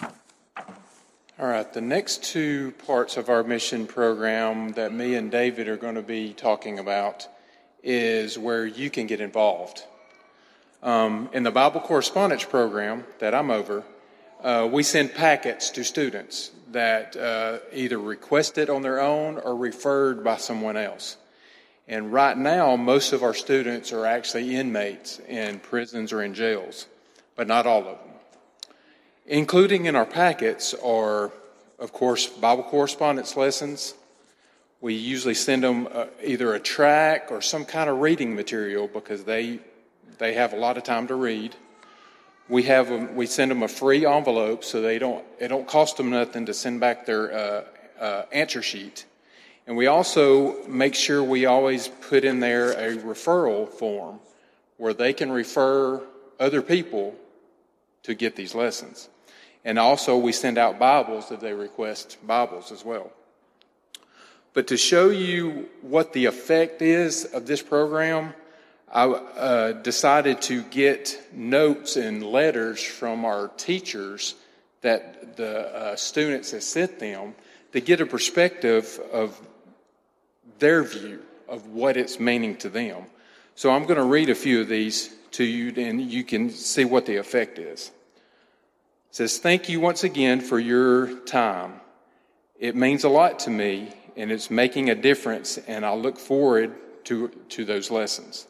[0.00, 5.76] All right, the next two parts of our mission program that me and David are
[5.76, 7.26] going to be talking about
[7.82, 9.82] is where you can get involved.
[10.80, 13.82] Um, in the Bible correspondence program that I'm over,
[14.44, 19.56] uh, we send packets to students that uh, either request it on their own or
[19.56, 21.16] referred by someone else.
[21.90, 26.86] And right now, most of our students are actually inmates in prisons or in jails,
[27.34, 28.14] but not all of them.
[29.26, 31.32] Including in our packets are,
[31.80, 33.94] of course, Bible correspondence lessons.
[34.80, 39.24] We usually send them uh, either a track or some kind of reading material because
[39.24, 39.58] they
[40.18, 41.56] they have a lot of time to read.
[42.48, 45.96] We have them, we send them a free envelope so they don't it don't cost
[45.96, 47.64] them nothing to send back their uh,
[48.00, 49.06] uh, answer sheet.
[49.66, 54.20] And we also make sure we always put in there a referral form
[54.76, 56.02] where they can refer
[56.38, 57.14] other people
[58.02, 59.08] to get these lessons.
[59.64, 63.12] And also, we send out Bibles if they request Bibles as well.
[64.54, 68.34] But to show you what the effect is of this program,
[68.92, 74.34] I uh, decided to get notes and letters from our teachers
[74.80, 77.34] that the uh, students have sent them
[77.72, 79.40] to get a perspective of
[80.60, 83.04] their view of what it's meaning to them.
[83.54, 86.84] So I'm going to read a few of these to you, and you can see
[86.84, 87.90] what the effect is.
[89.10, 91.80] It says, Thank you once again for your time.
[92.58, 96.74] It means a lot to me, and it's making a difference, and I look forward
[97.04, 98.46] to, to those lessons.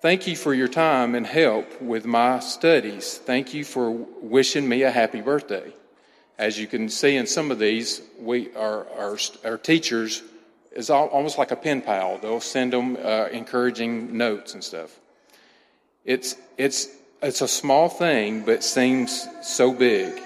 [0.00, 3.18] Thank you for your time and help with my studies.
[3.18, 5.72] Thank you for wishing me a happy birthday.
[6.38, 10.22] As you can see in some of these, we, our, our, our teachers
[10.74, 12.18] is almost like a pen pal.
[12.18, 14.98] They'll send them uh, encouraging notes and stuff.
[16.04, 16.88] It's, it's,
[17.22, 20.20] it's a small thing, but seems so big.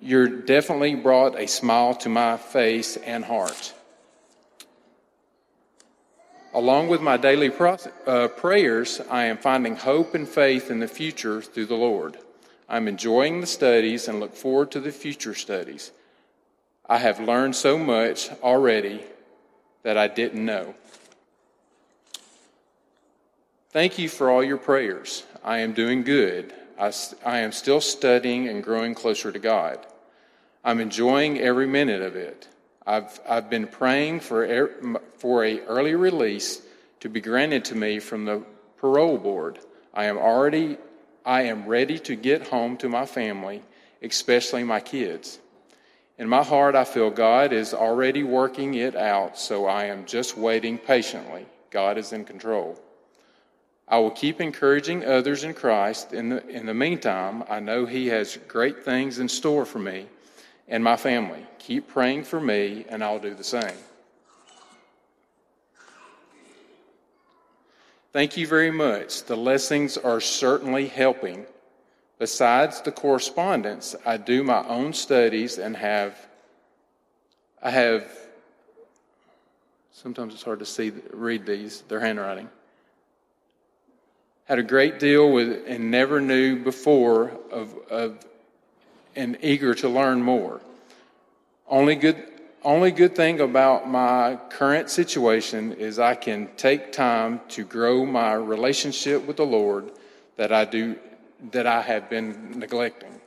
[0.00, 3.74] You're definitely brought a smile to my face and heart.
[6.54, 7.52] Along with my daily
[8.06, 12.16] uh, prayers, I am finding hope and faith in the future through the Lord.
[12.68, 15.92] I'm enjoying the studies and look forward to the future studies.
[16.88, 19.04] I have learned so much already
[19.82, 20.74] that I didn't know.
[23.70, 25.24] Thank you for all your prayers.
[25.44, 26.54] I am doing good.
[26.78, 26.92] I,
[27.24, 29.78] I am still studying and growing closer to God.
[30.64, 32.48] I'm enjoying every minute of it.
[32.86, 36.62] I've, I've been praying for, er, for a early release
[37.00, 38.42] to be granted to me from the
[38.78, 39.58] parole board.
[39.92, 40.78] I am already
[41.28, 43.62] I am ready to get home to my family,
[44.02, 45.38] especially my kids.
[46.18, 50.36] In my heart, I feel God is already working it out, so I am just
[50.36, 51.46] waiting patiently.
[51.70, 52.78] God is in control.
[53.86, 56.12] I will keep encouraging others in Christ.
[56.12, 60.06] In the, in the meantime, I know He has great things in store for me
[60.66, 61.46] and my family.
[61.58, 63.76] Keep praying for me, and I'll do the same.
[68.12, 69.24] Thank you very much.
[69.24, 71.46] The lessons are certainly helping.
[72.18, 76.18] Besides the correspondence, I do my own studies and have,
[77.62, 78.10] I have,
[79.92, 82.48] sometimes it's hard to see, read these, their handwriting.
[84.46, 88.18] Had a great deal with, and never knew before of, of,
[89.14, 90.60] and eager to learn more.
[91.68, 92.24] Only good,
[92.64, 98.32] only good thing about my current situation is I can take time to grow my
[98.32, 99.92] relationship with the Lord
[100.36, 100.96] that I do
[101.52, 103.20] that I have been neglecting.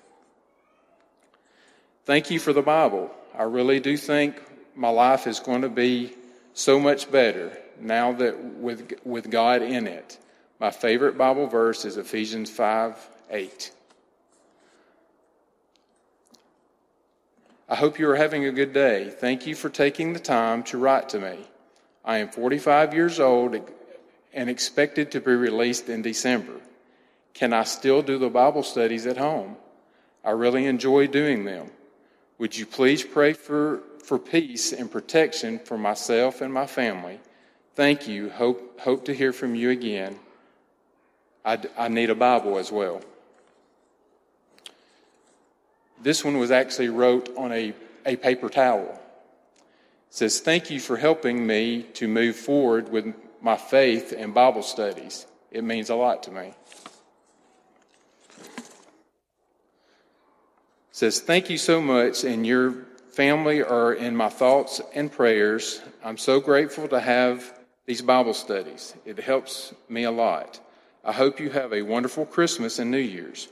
[2.06, 3.12] Thank you for the Bible.
[3.38, 4.42] I really do think
[4.76, 6.14] my life is going to be
[6.54, 10.18] so much better now that with, with God in it.
[10.60, 13.72] My favorite Bible verse is Ephesians 5 8.
[17.70, 19.10] I hope you are having a good day.
[19.10, 21.38] Thank you for taking the time to write to me.
[22.04, 23.58] I am 45 years old
[24.34, 26.60] and expected to be released in December.
[27.34, 29.56] Can I still do the Bible studies at home?
[30.24, 31.72] I really enjoy doing them.
[32.38, 37.20] Would you please pray for, for peace and protection for myself and my family?
[37.76, 38.30] Thank you.
[38.30, 40.20] Hope, hope to hear from you again.
[41.44, 43.02] I, I need a Bible as well.
[46.02, 47.74] This one was actually wrote on a,
[48.06, 49.00] a paper towel.
[50.10, 54.64] It says, Thank you for helping me to move forward with my faith and Bible
[54.64, 55.26] studies.
[55.52, 56.54] It means a lot to me.
[60.92, 62.74] Says, Thank you so much, and your
[63.12, 65.82] family are in my thoughts and prayers.
[66.04, 68.94] I'm so grateful to have these Bible studies.
[69.06, 70.60] It helps me a lot.
[71.04, 73.48] I hope you have a wonderful Christmas and New Year's.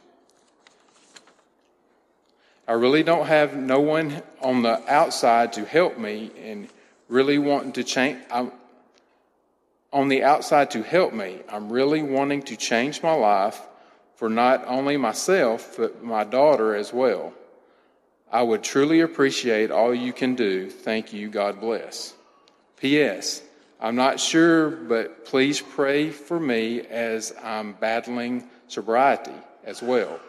[2.68, 6.70] I really don't have no one on the outside to help me and
[7.08, 8.20] really wanting to change.
[8.30, 8.52] I'm,
[9.92, 11.40] on the outside to help me.
[11.50, 13.60] I'm really wanting to change my life
[14.20, 17.32] for not only myself, but my daughter as well.
[18.30, 20.70] I would truly appreciate all you can do.
[20.70, 21.30] Thank you.
[21.30, 22.16] God bless.
[22.76, 23.42] P.S.
[23.80, 30.20] I'm not sure, but please pray for me as I'm battling sobriety as well,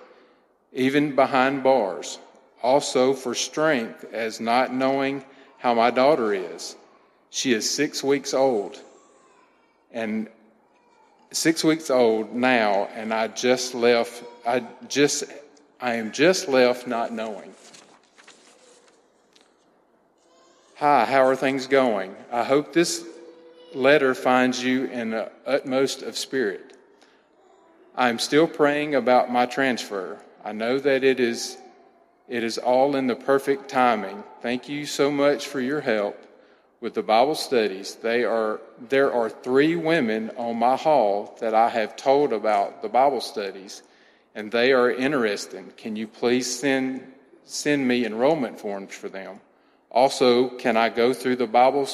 [0.72, 2.20] even behind bars.
[2.62, 5.24] Also for strength as not knowing
[5.58, 6.76] how my daughter is.
[7.30, 8.80] She is six weeks old
[9.90, 10.28] and
[11.32, 15.24] six weeks old now, and I just left, I just,
[15.80, 17.54] I am just left not knowing.
[20.76, 22.16] Hi, how are things going?
[22.32, 23.04] I hope this
[23.74, 26.76] letter finds you in the utmost of spirit.
[27.94, 30.18] I'm still praying about my transfer.
[30.44, 31.58] I know that it is
[32.28, 34.22] it is all in the perfect timing.
[34.40, 36.16] Thank you so much for your help
[36.80, 37.96] with the Bible studies.
[37.96, 42.88] They are there are 3 women on my hall that I have told about the
[42.88, 43.82] Bible studies
[44.34, 45.76] and they are interested.
[45.76, 47.12] Can you please send
[47.44, 49.40] send me enrollment forms for them?
[49.90, 51.88] Also, can I go through the Bible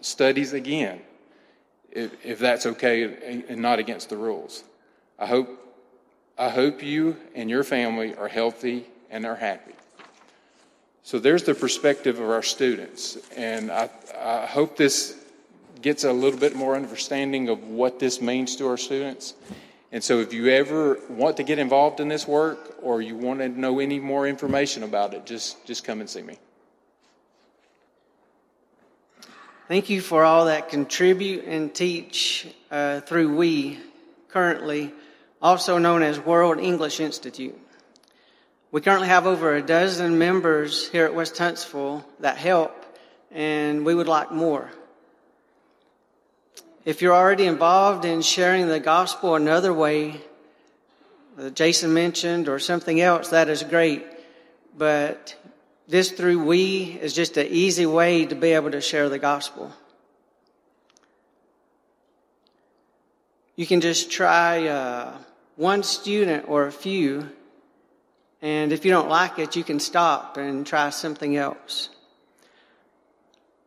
[0.00, 1.00] studies again?
[1.90, 4.62] If, if that's okay and not against the rules.
[5.18, 5.48] I hope,
[6.36, 9.74] I hope you and your family are healthy and are happy.
[11.08, 13.16] So there's the perspective of our students.
[13.34, 13.88] And I,
[14.20, 15.16] I hope this
[15.80, 19.32] gets a little bit more understanding of what this means to our students.
[19.90, 23.40] And so if you ever want to get involved in this work or you want
[23.40, 26.38] to know any more information about it, just, just come and see me.
[29.66, 33.78] Thank you for all that contribute and teach uh, through WE,
[34.28, 34.92] currently
[35.40, 37.58] also known as World English Institute.
[38.70, 42.84] We currently have over a dozen members here at West Huntsville that help,
[43.30, 44.70] and we would like more.
[46.84, 50.20] If you're already involved in sharing the gospel another way,
[51.36, 54.04] that Jason mentioned, or something else, that is great.
[54.76, 55.34] But
[55.86, 59.72] this through we is just an easy way to be able to share the gospel.
[63.56, 65.16] You can just try uh,
[65.56, 67.30] one student or a few,
[68.40, 71.90] and if you don't like it, you can stop and try something else.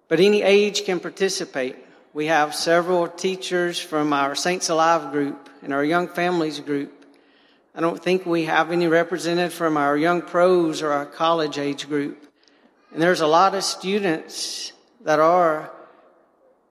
[0.08, 1.78] But any age can participate.
[2.14, 7.02] We have several teachers from our Saints Alive group and our Young Families group
[7.74, 11.88] I don't think we have any represented from our young pros or our college age
[11.88, 12.28] group.
[12.92, 14.74] And there's a lot of students
[15.06, 15.72] that are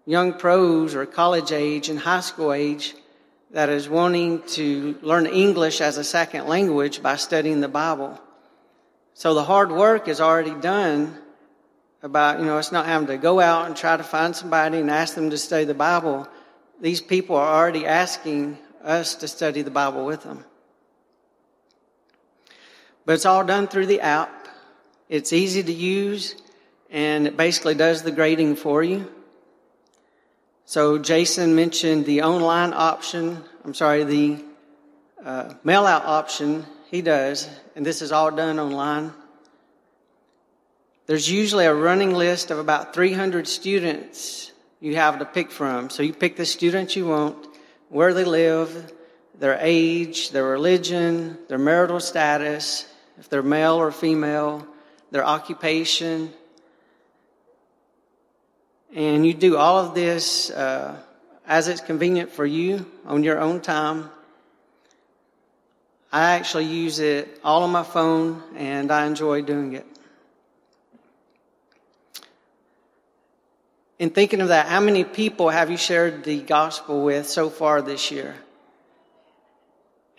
[0.05, 2.95] young pros or college age and high school age
[3.53, 8.21] that is wanting to learn English as a second language by studying the Bible.
[9.15, 11.19] So the hard work is already done
[12.03, 14.91] about, you know, it's not having to go out and try to find somebody and
[14.91, 16.29] ask them to study the Bible.
[16.81, 20.45] These people are already asking us to study the Bible with them.
[23.05, 24.49] But it's all done through the app.
[25.09, 26.37] It's easy to use
[26.89, 29.11] and it basically does the grading for you.
[30.71, 33.43] So Jason mentioned the online option.
[33.65, 34.45] I'm sorry, the
[35.21, 36.65] uh, mail out option.
[36.93, 39.13] He does, and this is all done online.
[41.07, 45.91] There's usually a running list of about 300 students you have to pick from.
[45.91, 47.49] So you pick the student you want,
[47.89, 48.93] where they live,
[49.41, 52.87] their age, their religion, their marital status,
[53.19, 54.65] if they're male or female,
[55.11, 56.33] their occupation.
[58.95, 60.97] And you do all of this uh,
[61.47, 64.11] as it's convenient for you on your own time.
[66.13, 69.87] I actually use it all on my phone and I enjoy doing it.
[73.99, 77.83] In thinking of that, how many people have you shared the gospel with so far
[77.83, 78.35] this year?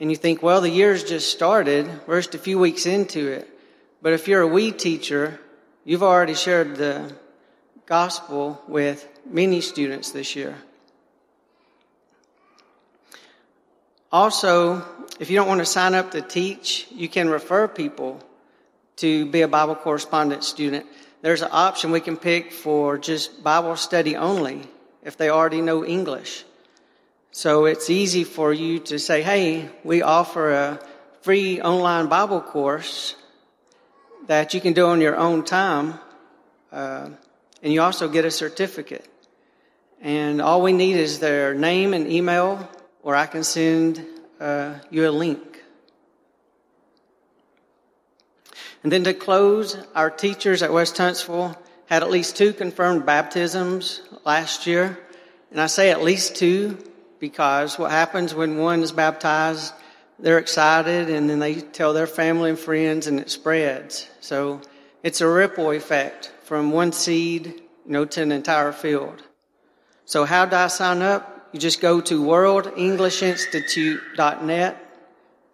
[0.01, 1.88] and you think, well, the year's just started.
[2.07, 3.47] We're just a few weeks into it.
[4.01, 5.39] But if you're a WE teacher,
[5.86, 7.13] you've already shared the
[7.92, 10.56] gospel with many students this year.
[14.14, 14.82] Also,
[15.20, 18.24] if you don't want to sign up to teach, you can refer people
[18.96, 20.86] to be a Bible correspondence student.
[21.22, 24.62] There's an option we can pick for just Bible study only
[25.04, 26.46] if they already know English.
[27.32, 30.80] So it's easy for you to say, hey, we offer a
[31.24, 33.18] free online Bible course
[34.28, 36.00] that you can do on your own time.
[36.72, 37.10] Uh,
[37.62, 39.07] and you also get a certificate.
[40.01, 42.68] And all we need is their name and email,
[43.03, 44.03] or I can send
[44.39, 45.51] uh, you a link.
[48.84, 51.55] And then to close, our teachers at West Huntsville
[51.86, 54.97] had at least two confirmed baptisms last year.
[55.51, 56.78] And I say at least two
[57.20, 59.74] because what happens when one is baptized,
[60.18, 64.09] they're excited and then they tell their family and friends and it spreads.
[64.20, 64.62] So
[65.03, 67.45] it's a ripple effect from one seed,
[67.86, 69.24] you know, to an entire field.
[70.04, 71.47] So how do I sign up?
[71.54, 74.86] You just go to worldenglishinstitute.net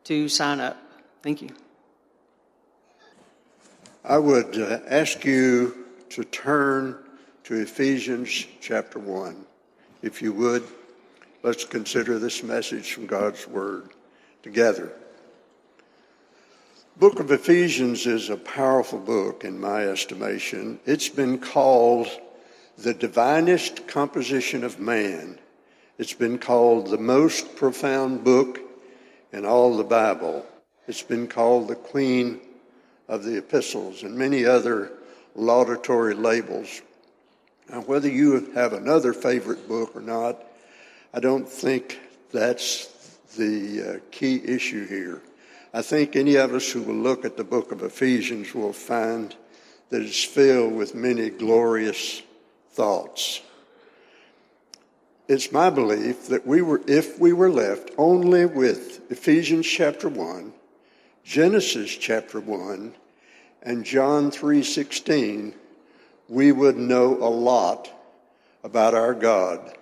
[0.05, 0.75] to sign up.
[1.21, 1.49] Thank you.
[4.03, 6.97] I would uh, ask you to turn
[7.43, 9.45] to Ephesians chapter 1,
[10.01, 10.63] if you would.
[11.43, 13.91] Let's consider this message from God's Word
[14.41, 14.93] together.
[16.99, 20.79] Book of Ephesians is a powerful book in my estimation.
[20.83, 22.07] It's been called
[22.75, 25.37] the divinest composition of man.
[25.99, 28.59] It's been called the most profound book
[29.31, 30.43] in all the Bible.
[30.87, 32.39] It's been called the queen
[33.07, 34.91] of the epistles and many other
[35.35, 36.81] laudatory labels.
[37.69, 40.43] Now, whether you have another favorite book or not,
[41.13, 41.99] I don't think
[42.31, 42.87] that's
[43.37, 45.21] the uh, key issue here.
[45.77, 49.35] I think any of us who will look at the book of Ephesians will find
[49.91, 52.23] that it's filled with many glorious
[52.71, 53.43] thoughts.
[55.27, 60.51] It's my belief that we were, if we were left only with Ephesians chapter 1,
[61.23, 62.95] Genesis chapter 1,
[63.61, 65.53] and John 3:16,
[66.27, 67.87] we would know a lot
[68.63, 69.77] about our God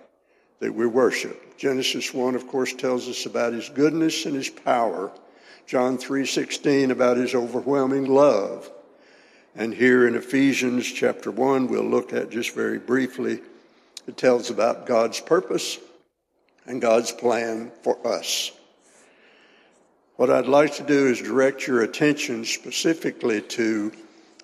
[0.60, 1.56] that we worship.
[1.56, 5.10] Genesis 1 of course tells us about his goodness and his power.
[5.66, 8.70] John 3:16 about his overwhelming love.
[9.54, 13.40] And here in Ephesians chapter 1 we'll look at just very briefly
[14.06, 15.78] it tells about God's purpose
[16.66, 18.52] and God's plan for us.
[20.16, 23.92] What I'd like to do is direct your attention specifically to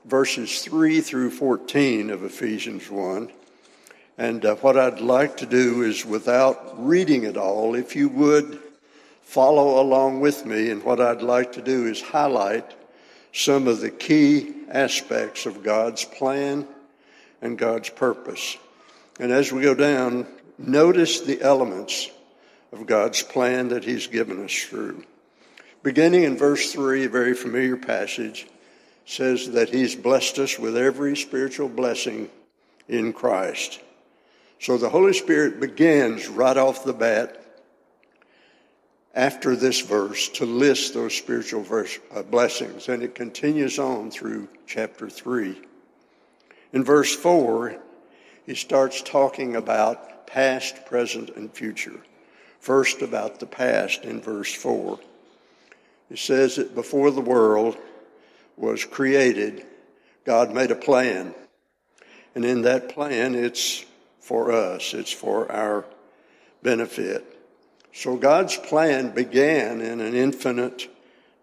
[0.05, 3.31] verses 3 through 14 of Ephesians 1.
[4.19, 8.61] And uh, what I'd like to do is, without reading it all, if you would
[9.33, 12.75] follow along with me, and what I'd like to do is highlight
[13.33, 16.69] some of the key aspects of God's plan
[17.41, 18.59] and God's purpose.
[19.19, 20.27] And as we go down,
[20.59, 22.11] notice the elements
[22.73, 25.03] of God's plan that He's given us through.
[25.83, 28.47] Beginning in verse 3, a very familiar passage,
[29.07, 32.29] says that He's blessed us with every spiritual blessing
[32.87, 33.81] in Christ.
[34.61, 37.42] So the Holy Spirit begins right off the bat
[39.15, 44.49] after this verse to list those spiritual verse, uh, blessings, and it continues on through
[44.67, 45.61] chapter 3.
[46.73, 47.77] In verse 4,
[48.47, 52.01] he starts talking about past, present, and future.
[52.59, 54.99] First, about the past in verse 4.
[56.09, 57.77] He says that before the world
[58.57, 59.67] was created,
[60.25, 61.35] God made a plan.
[62.35, 63.85] And in that plan, it's
[64.21, 65.85] for us, it's for our
[66.63, 67.32] benefit.
[67.93, 70.89] So God's plan began in an infinite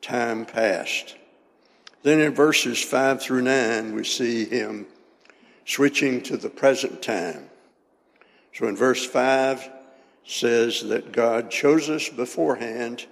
[0.01, 1.15] time past.
[2.01, 4.87] Then in verses 5 through 9, we see him
[5.65, 7.49] switching to the present time.
[8.53, 9.69] So in verse 5
[10.25, 13.05] says that God chose us beforehand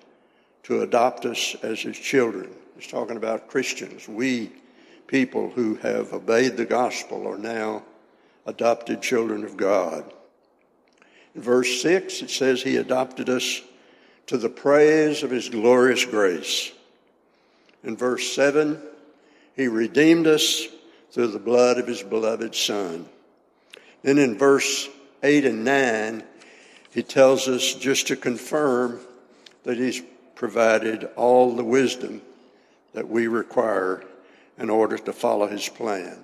[0.64, 2.50] to adopt us as his children.
[2.76, 4.08] He's talking about Christians.
[4.08, 4.52] We,
[5.08, 7.84] people who have obeyed the gospel, are now
[8.46, 10.12] adopted children of God.
[11.38, 13.62] Verse 6, it says he adopted us
[14.26, 16.72] to the praise of his glorious grace.
[17.84, 18.82] In verse 7,
[19.56, 20.68] he redeemed us
[21.12, 23.08] through the blood of his beloved Son.
[24.02, 24.90] Then in verse
[25.22, 26.24] 8 and 9,
[26.92, 29.00] he tells us just to confirm
[29.64, 30.02] that he's
[30.34, 32.22] provided all the wisdom
[32.94, 34.04] that we require
[34.58, 36.18] in order to follow his plan.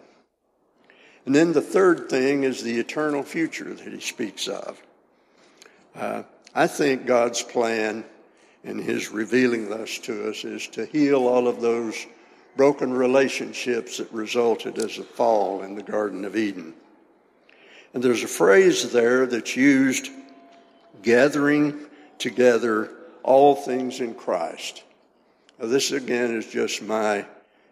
[1.28, 4.82] And then the third thing is the eternal future that he speaks of.
[5.96, 6.24] Uh,
[6.56, 8.04] I think God's plan
[8.64, 12.06] in his revealing this to us is to heal all of those
[12.56, 16.74] broken relationships that resulted as a fall in the Garden of Eden.
[17.94, 20.10] And there's a phrase there that's used
[21.02, 21.80] gathering
[22.18, 22.90] together
[23.24, 24.84] all things in Christ.
[25.60, 27.26] Now, this again is just my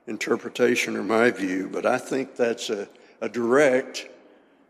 [0.08, 2.88] interpretation or my view, but I think that's a,
[3.22, 4.08] a direct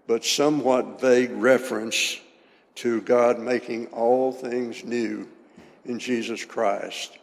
[0.07, 2.19] but somewhat vague reference
[2.75, 5.27] to God making all things new
[5.85, 7.17] in Jesus Christ.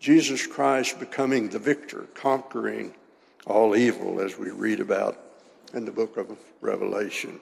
[0.00, 2.94] Jesus Christ becoming the victor, conquering
[3.46, 5.18] all evil, as we read about
[5.72, 7.40] in the book of Revelation.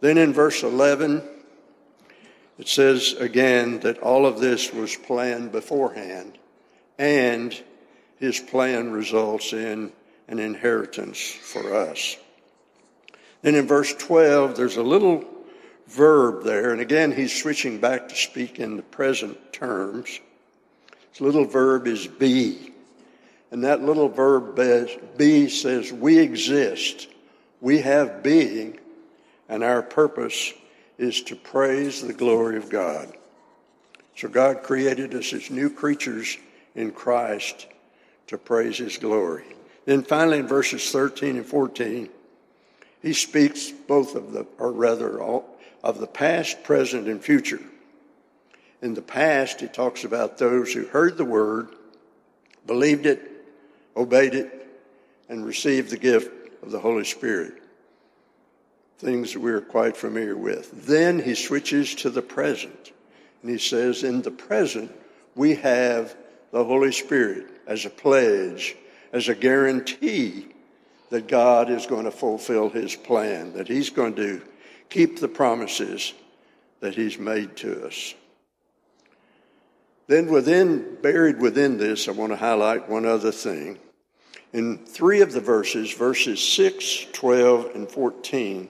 [0.00, 1.22] Then in verse 11,
[2.58, 6.38] it says again that all of this was planned beforehand,
[6.98, 7.58] and
[8.18, 9.92] his plan results in
[10.28, 12.16] an inheritance for us.
[13.42, 15.24] Then in verse 12, there's a little
[15.90, 20.20] verb there, and again, he's switching back to speak in the present terms.
[21.10, 22.72] This little verb is be.
[23.50, 24.56] And that little verb
[25.16, 27.08] be says we exist.
[27.60, 28.78] We have being,
[29.48, 30.52] and our purpose
[30.98, 33.12] is to praise the glory of God.
[34.16, 36.38] So God created us as new creatures
[36.74, 37.66] in Christ
[38.28, 39.44] to praise his glory.
[39.86, 42.08] Then finally in verses 13 and 14,
[43.02, 47.60] he speaks both of the, or rather, all, of the past, present, and future.
[48.82, 51.68] In the past, he talks about those who heard the word,
[52.66, 53.30] believed it,
[53.96, 54.68] obeyed it,
[55.28, 56.30] and received the gift
[56.62, 57.54] of the Holy Spirit.
[58.98, 60.86] Things that we're quite familiar with.
[60.86, 62.92] Then he switches to the present.
[63.42, 64.92] And he says, In the present,
[65.34, 66.14] we have
[66.50, 68.76] the Holy Spirit as a pledge,
[69.12, 70.48] as a guarantee
[71.10, 74.42] that God is going to fulfill his plan, that he's going to
[74.90, 76.12] keep the promises
[76.80, 78.14] that he's made to us.
[80.08, 83.78] Then within, buried within this, I want to highlight one other thing.
[84.52, 88.68] In three of the verses, verses 6, 12, and 14,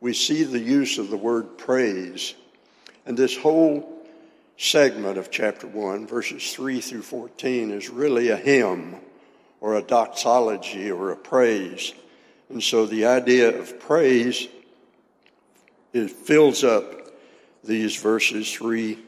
[0.00, 2.34] we see the use of the word praise.
[3.04, 4.06] And this whole
[4.56, 8.96] segment of chapter 1, verses 3 through 14, is really a hymn
[9.60, 11.92] or a doxology or a praise.
[12.48, 14.46] And so the idea of praise
[15.92, 16.84] it fills up
[17.64, 18.98] these verses 3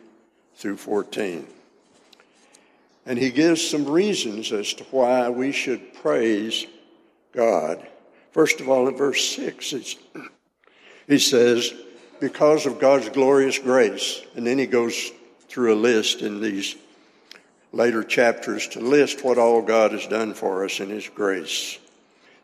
[0.57, 1.47] through 14.
[3.07, 6.67] And he gives some reasons as to why we should praise
[7.33, 7.87] God.
[8.33, 9.75] First of all, in verse 6,
[11.07, 11.73] he says,
[12.21, 14.23] Because of God's glorious grace.
[14.35, 15.13] And then he goes
[15.49, 16.77] through a list in these
[17.73, 21.79] later chapters to list what all God has done for us in his grace.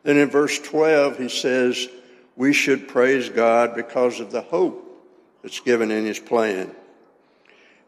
[0.02, 1.88] Then in verse 12, he says,
[2.40, 5.04] We should praise God because of the hope
[5.42, 6.74] that's given in his plan.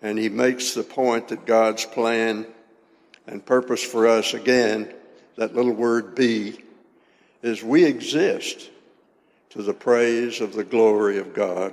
[0.03, 2.44] And he makes the point that God's plan
[3.26, 4.92] and purpose for us, again,
[5.36, 6.59] that little word be,
[7.42, 8.68] is we exist
[9.53, 11.72] to the praise of the glory of God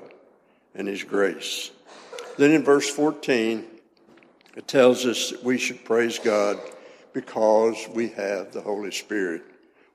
[0.73, 1.71] and his grace.
[2.38, 3.65] Then in verse 14,
[4.55, 6.57] it tells us that we should praise God
[7.11, 9.41] because we have the Holy Spirit.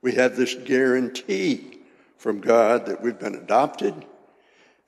[0.03, 1.80] We have this guarantee
[2.17, 3.95] from God that we've been adopted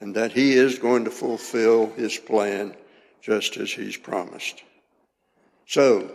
[0.01, 2.75] and that He is going to fulfill His plan
[3.21, 4.63] just as He's promised.
[5.67, 6.11] So,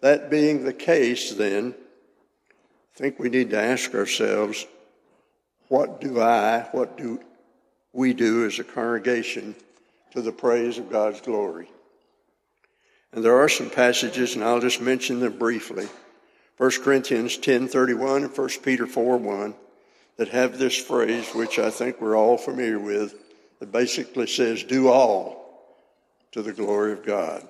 [0.00, 1.74] that being the case, then,
[2.94, 4.66] I think we need to ask ourselves
[5.68, 7.20] what do I, what do
[7.92, 9.54] we do as a congregation
[10.10, 11.70] to the praise of God's glory?
[13.12, 15.88] And there are some passages, and I'll just mention them briefly.
[16.58, 19.54] 1 Corinthians 10.31 and 1 Peter 4.1
[20.16, 23.14] that have this phrase, which I think we're all familiar with,
[23.60, 25.78] that basically says, do all
[26.32, 27.46] to the glory of God.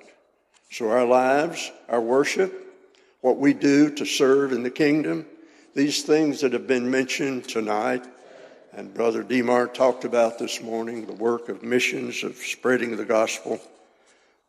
[0.70, 2.52] So our lives, our worship,
[3.20, 5.26] what we do to serve in the kingdom,
[5.74, 8.06] these things that have been mentioned tonight,
[8.72, 13.60] and Brother Demar talked about this morning, the work of missions, of spreading the gospel,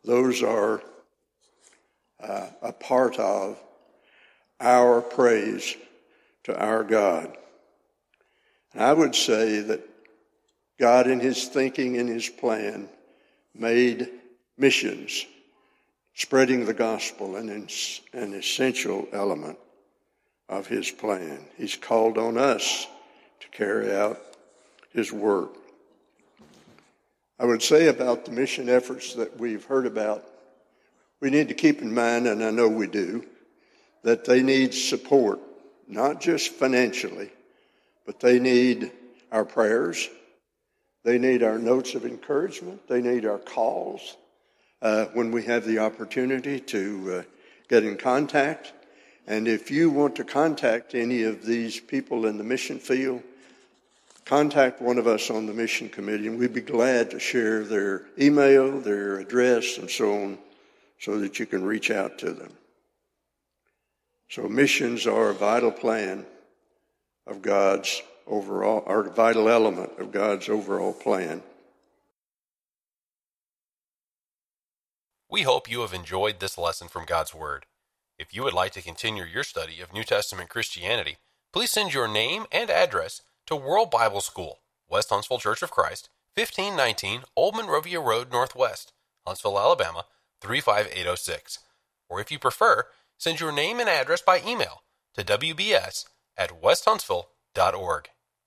[0.04, 0.82] those are
[2.22, 3.58] uh, a part of
[4.60, 5.76] our praise
[6.44, 7.36] to our God.
[8.74, 9.88] And I would say that
[10.78, 12.88] God, in His thinking, in His plan,
[13.54, 14.10] made
[14.58, 15.24] missions,
[16.14, 17.48] spreading the gospel, an,
[18.12, 19.58] an essential element
[20.48, 21.46] of His plan.
[21.56, 22.86] He's called on us
[23.40, 24.20] to carry out
[24.90, 25.56] His work.
[27.38, 30.24] I would say about the mission efforts that we've heard about,
[31.20, 33.24] we need to keep in mind, and I know we do,
[34.02, 35.40] that they need support,
[35.88, 37.30] not just financially,
[38.06, 38.92] but they need
[39.32, 40.08] our prayers.
[41.04, 42.86] They need our notes of encouragement.
[42.88, 44.16] They need our calls
[44.82, 47.22] uh, when we have the opportunity to uh,
[47.68, 48.72] get in contact.
[49.26, 53.22] And if you want to contact any of these people in the mission field,
[54.24, 58.06] contact one of us on the mission committee, and we'd be glad to share their
[58.18, 60.38] email, their address, and so on,
[60.98, 62.52] so that you can reach out to them.
[64.28, 66.26] So, missions are a vital plan
[67.26, 71.42] of God's overall, or vital element of God's overall plan.
[75.30, 77.66] We hope you have enjoyed this lesson from God's Word.
[78.18, 81.16] If you would like to continue your study of New Testament Christianity,
[81.52, 86.08] please send your name and address to World Bible School, West Huntsville Church of Christ,
[86.34, 88.92] 1519 Old Monrovia Road Northwest,
[89.26, 90.04] Huntsville, Alabama
[90.40, 91.58] 35806.
[92.08, 92.84] Or if you prefer,
[93.18, 94.82] send your name and address by email
[95.14, 96.06] to wbs
[96.36, 98.08] at westhuntsville.org.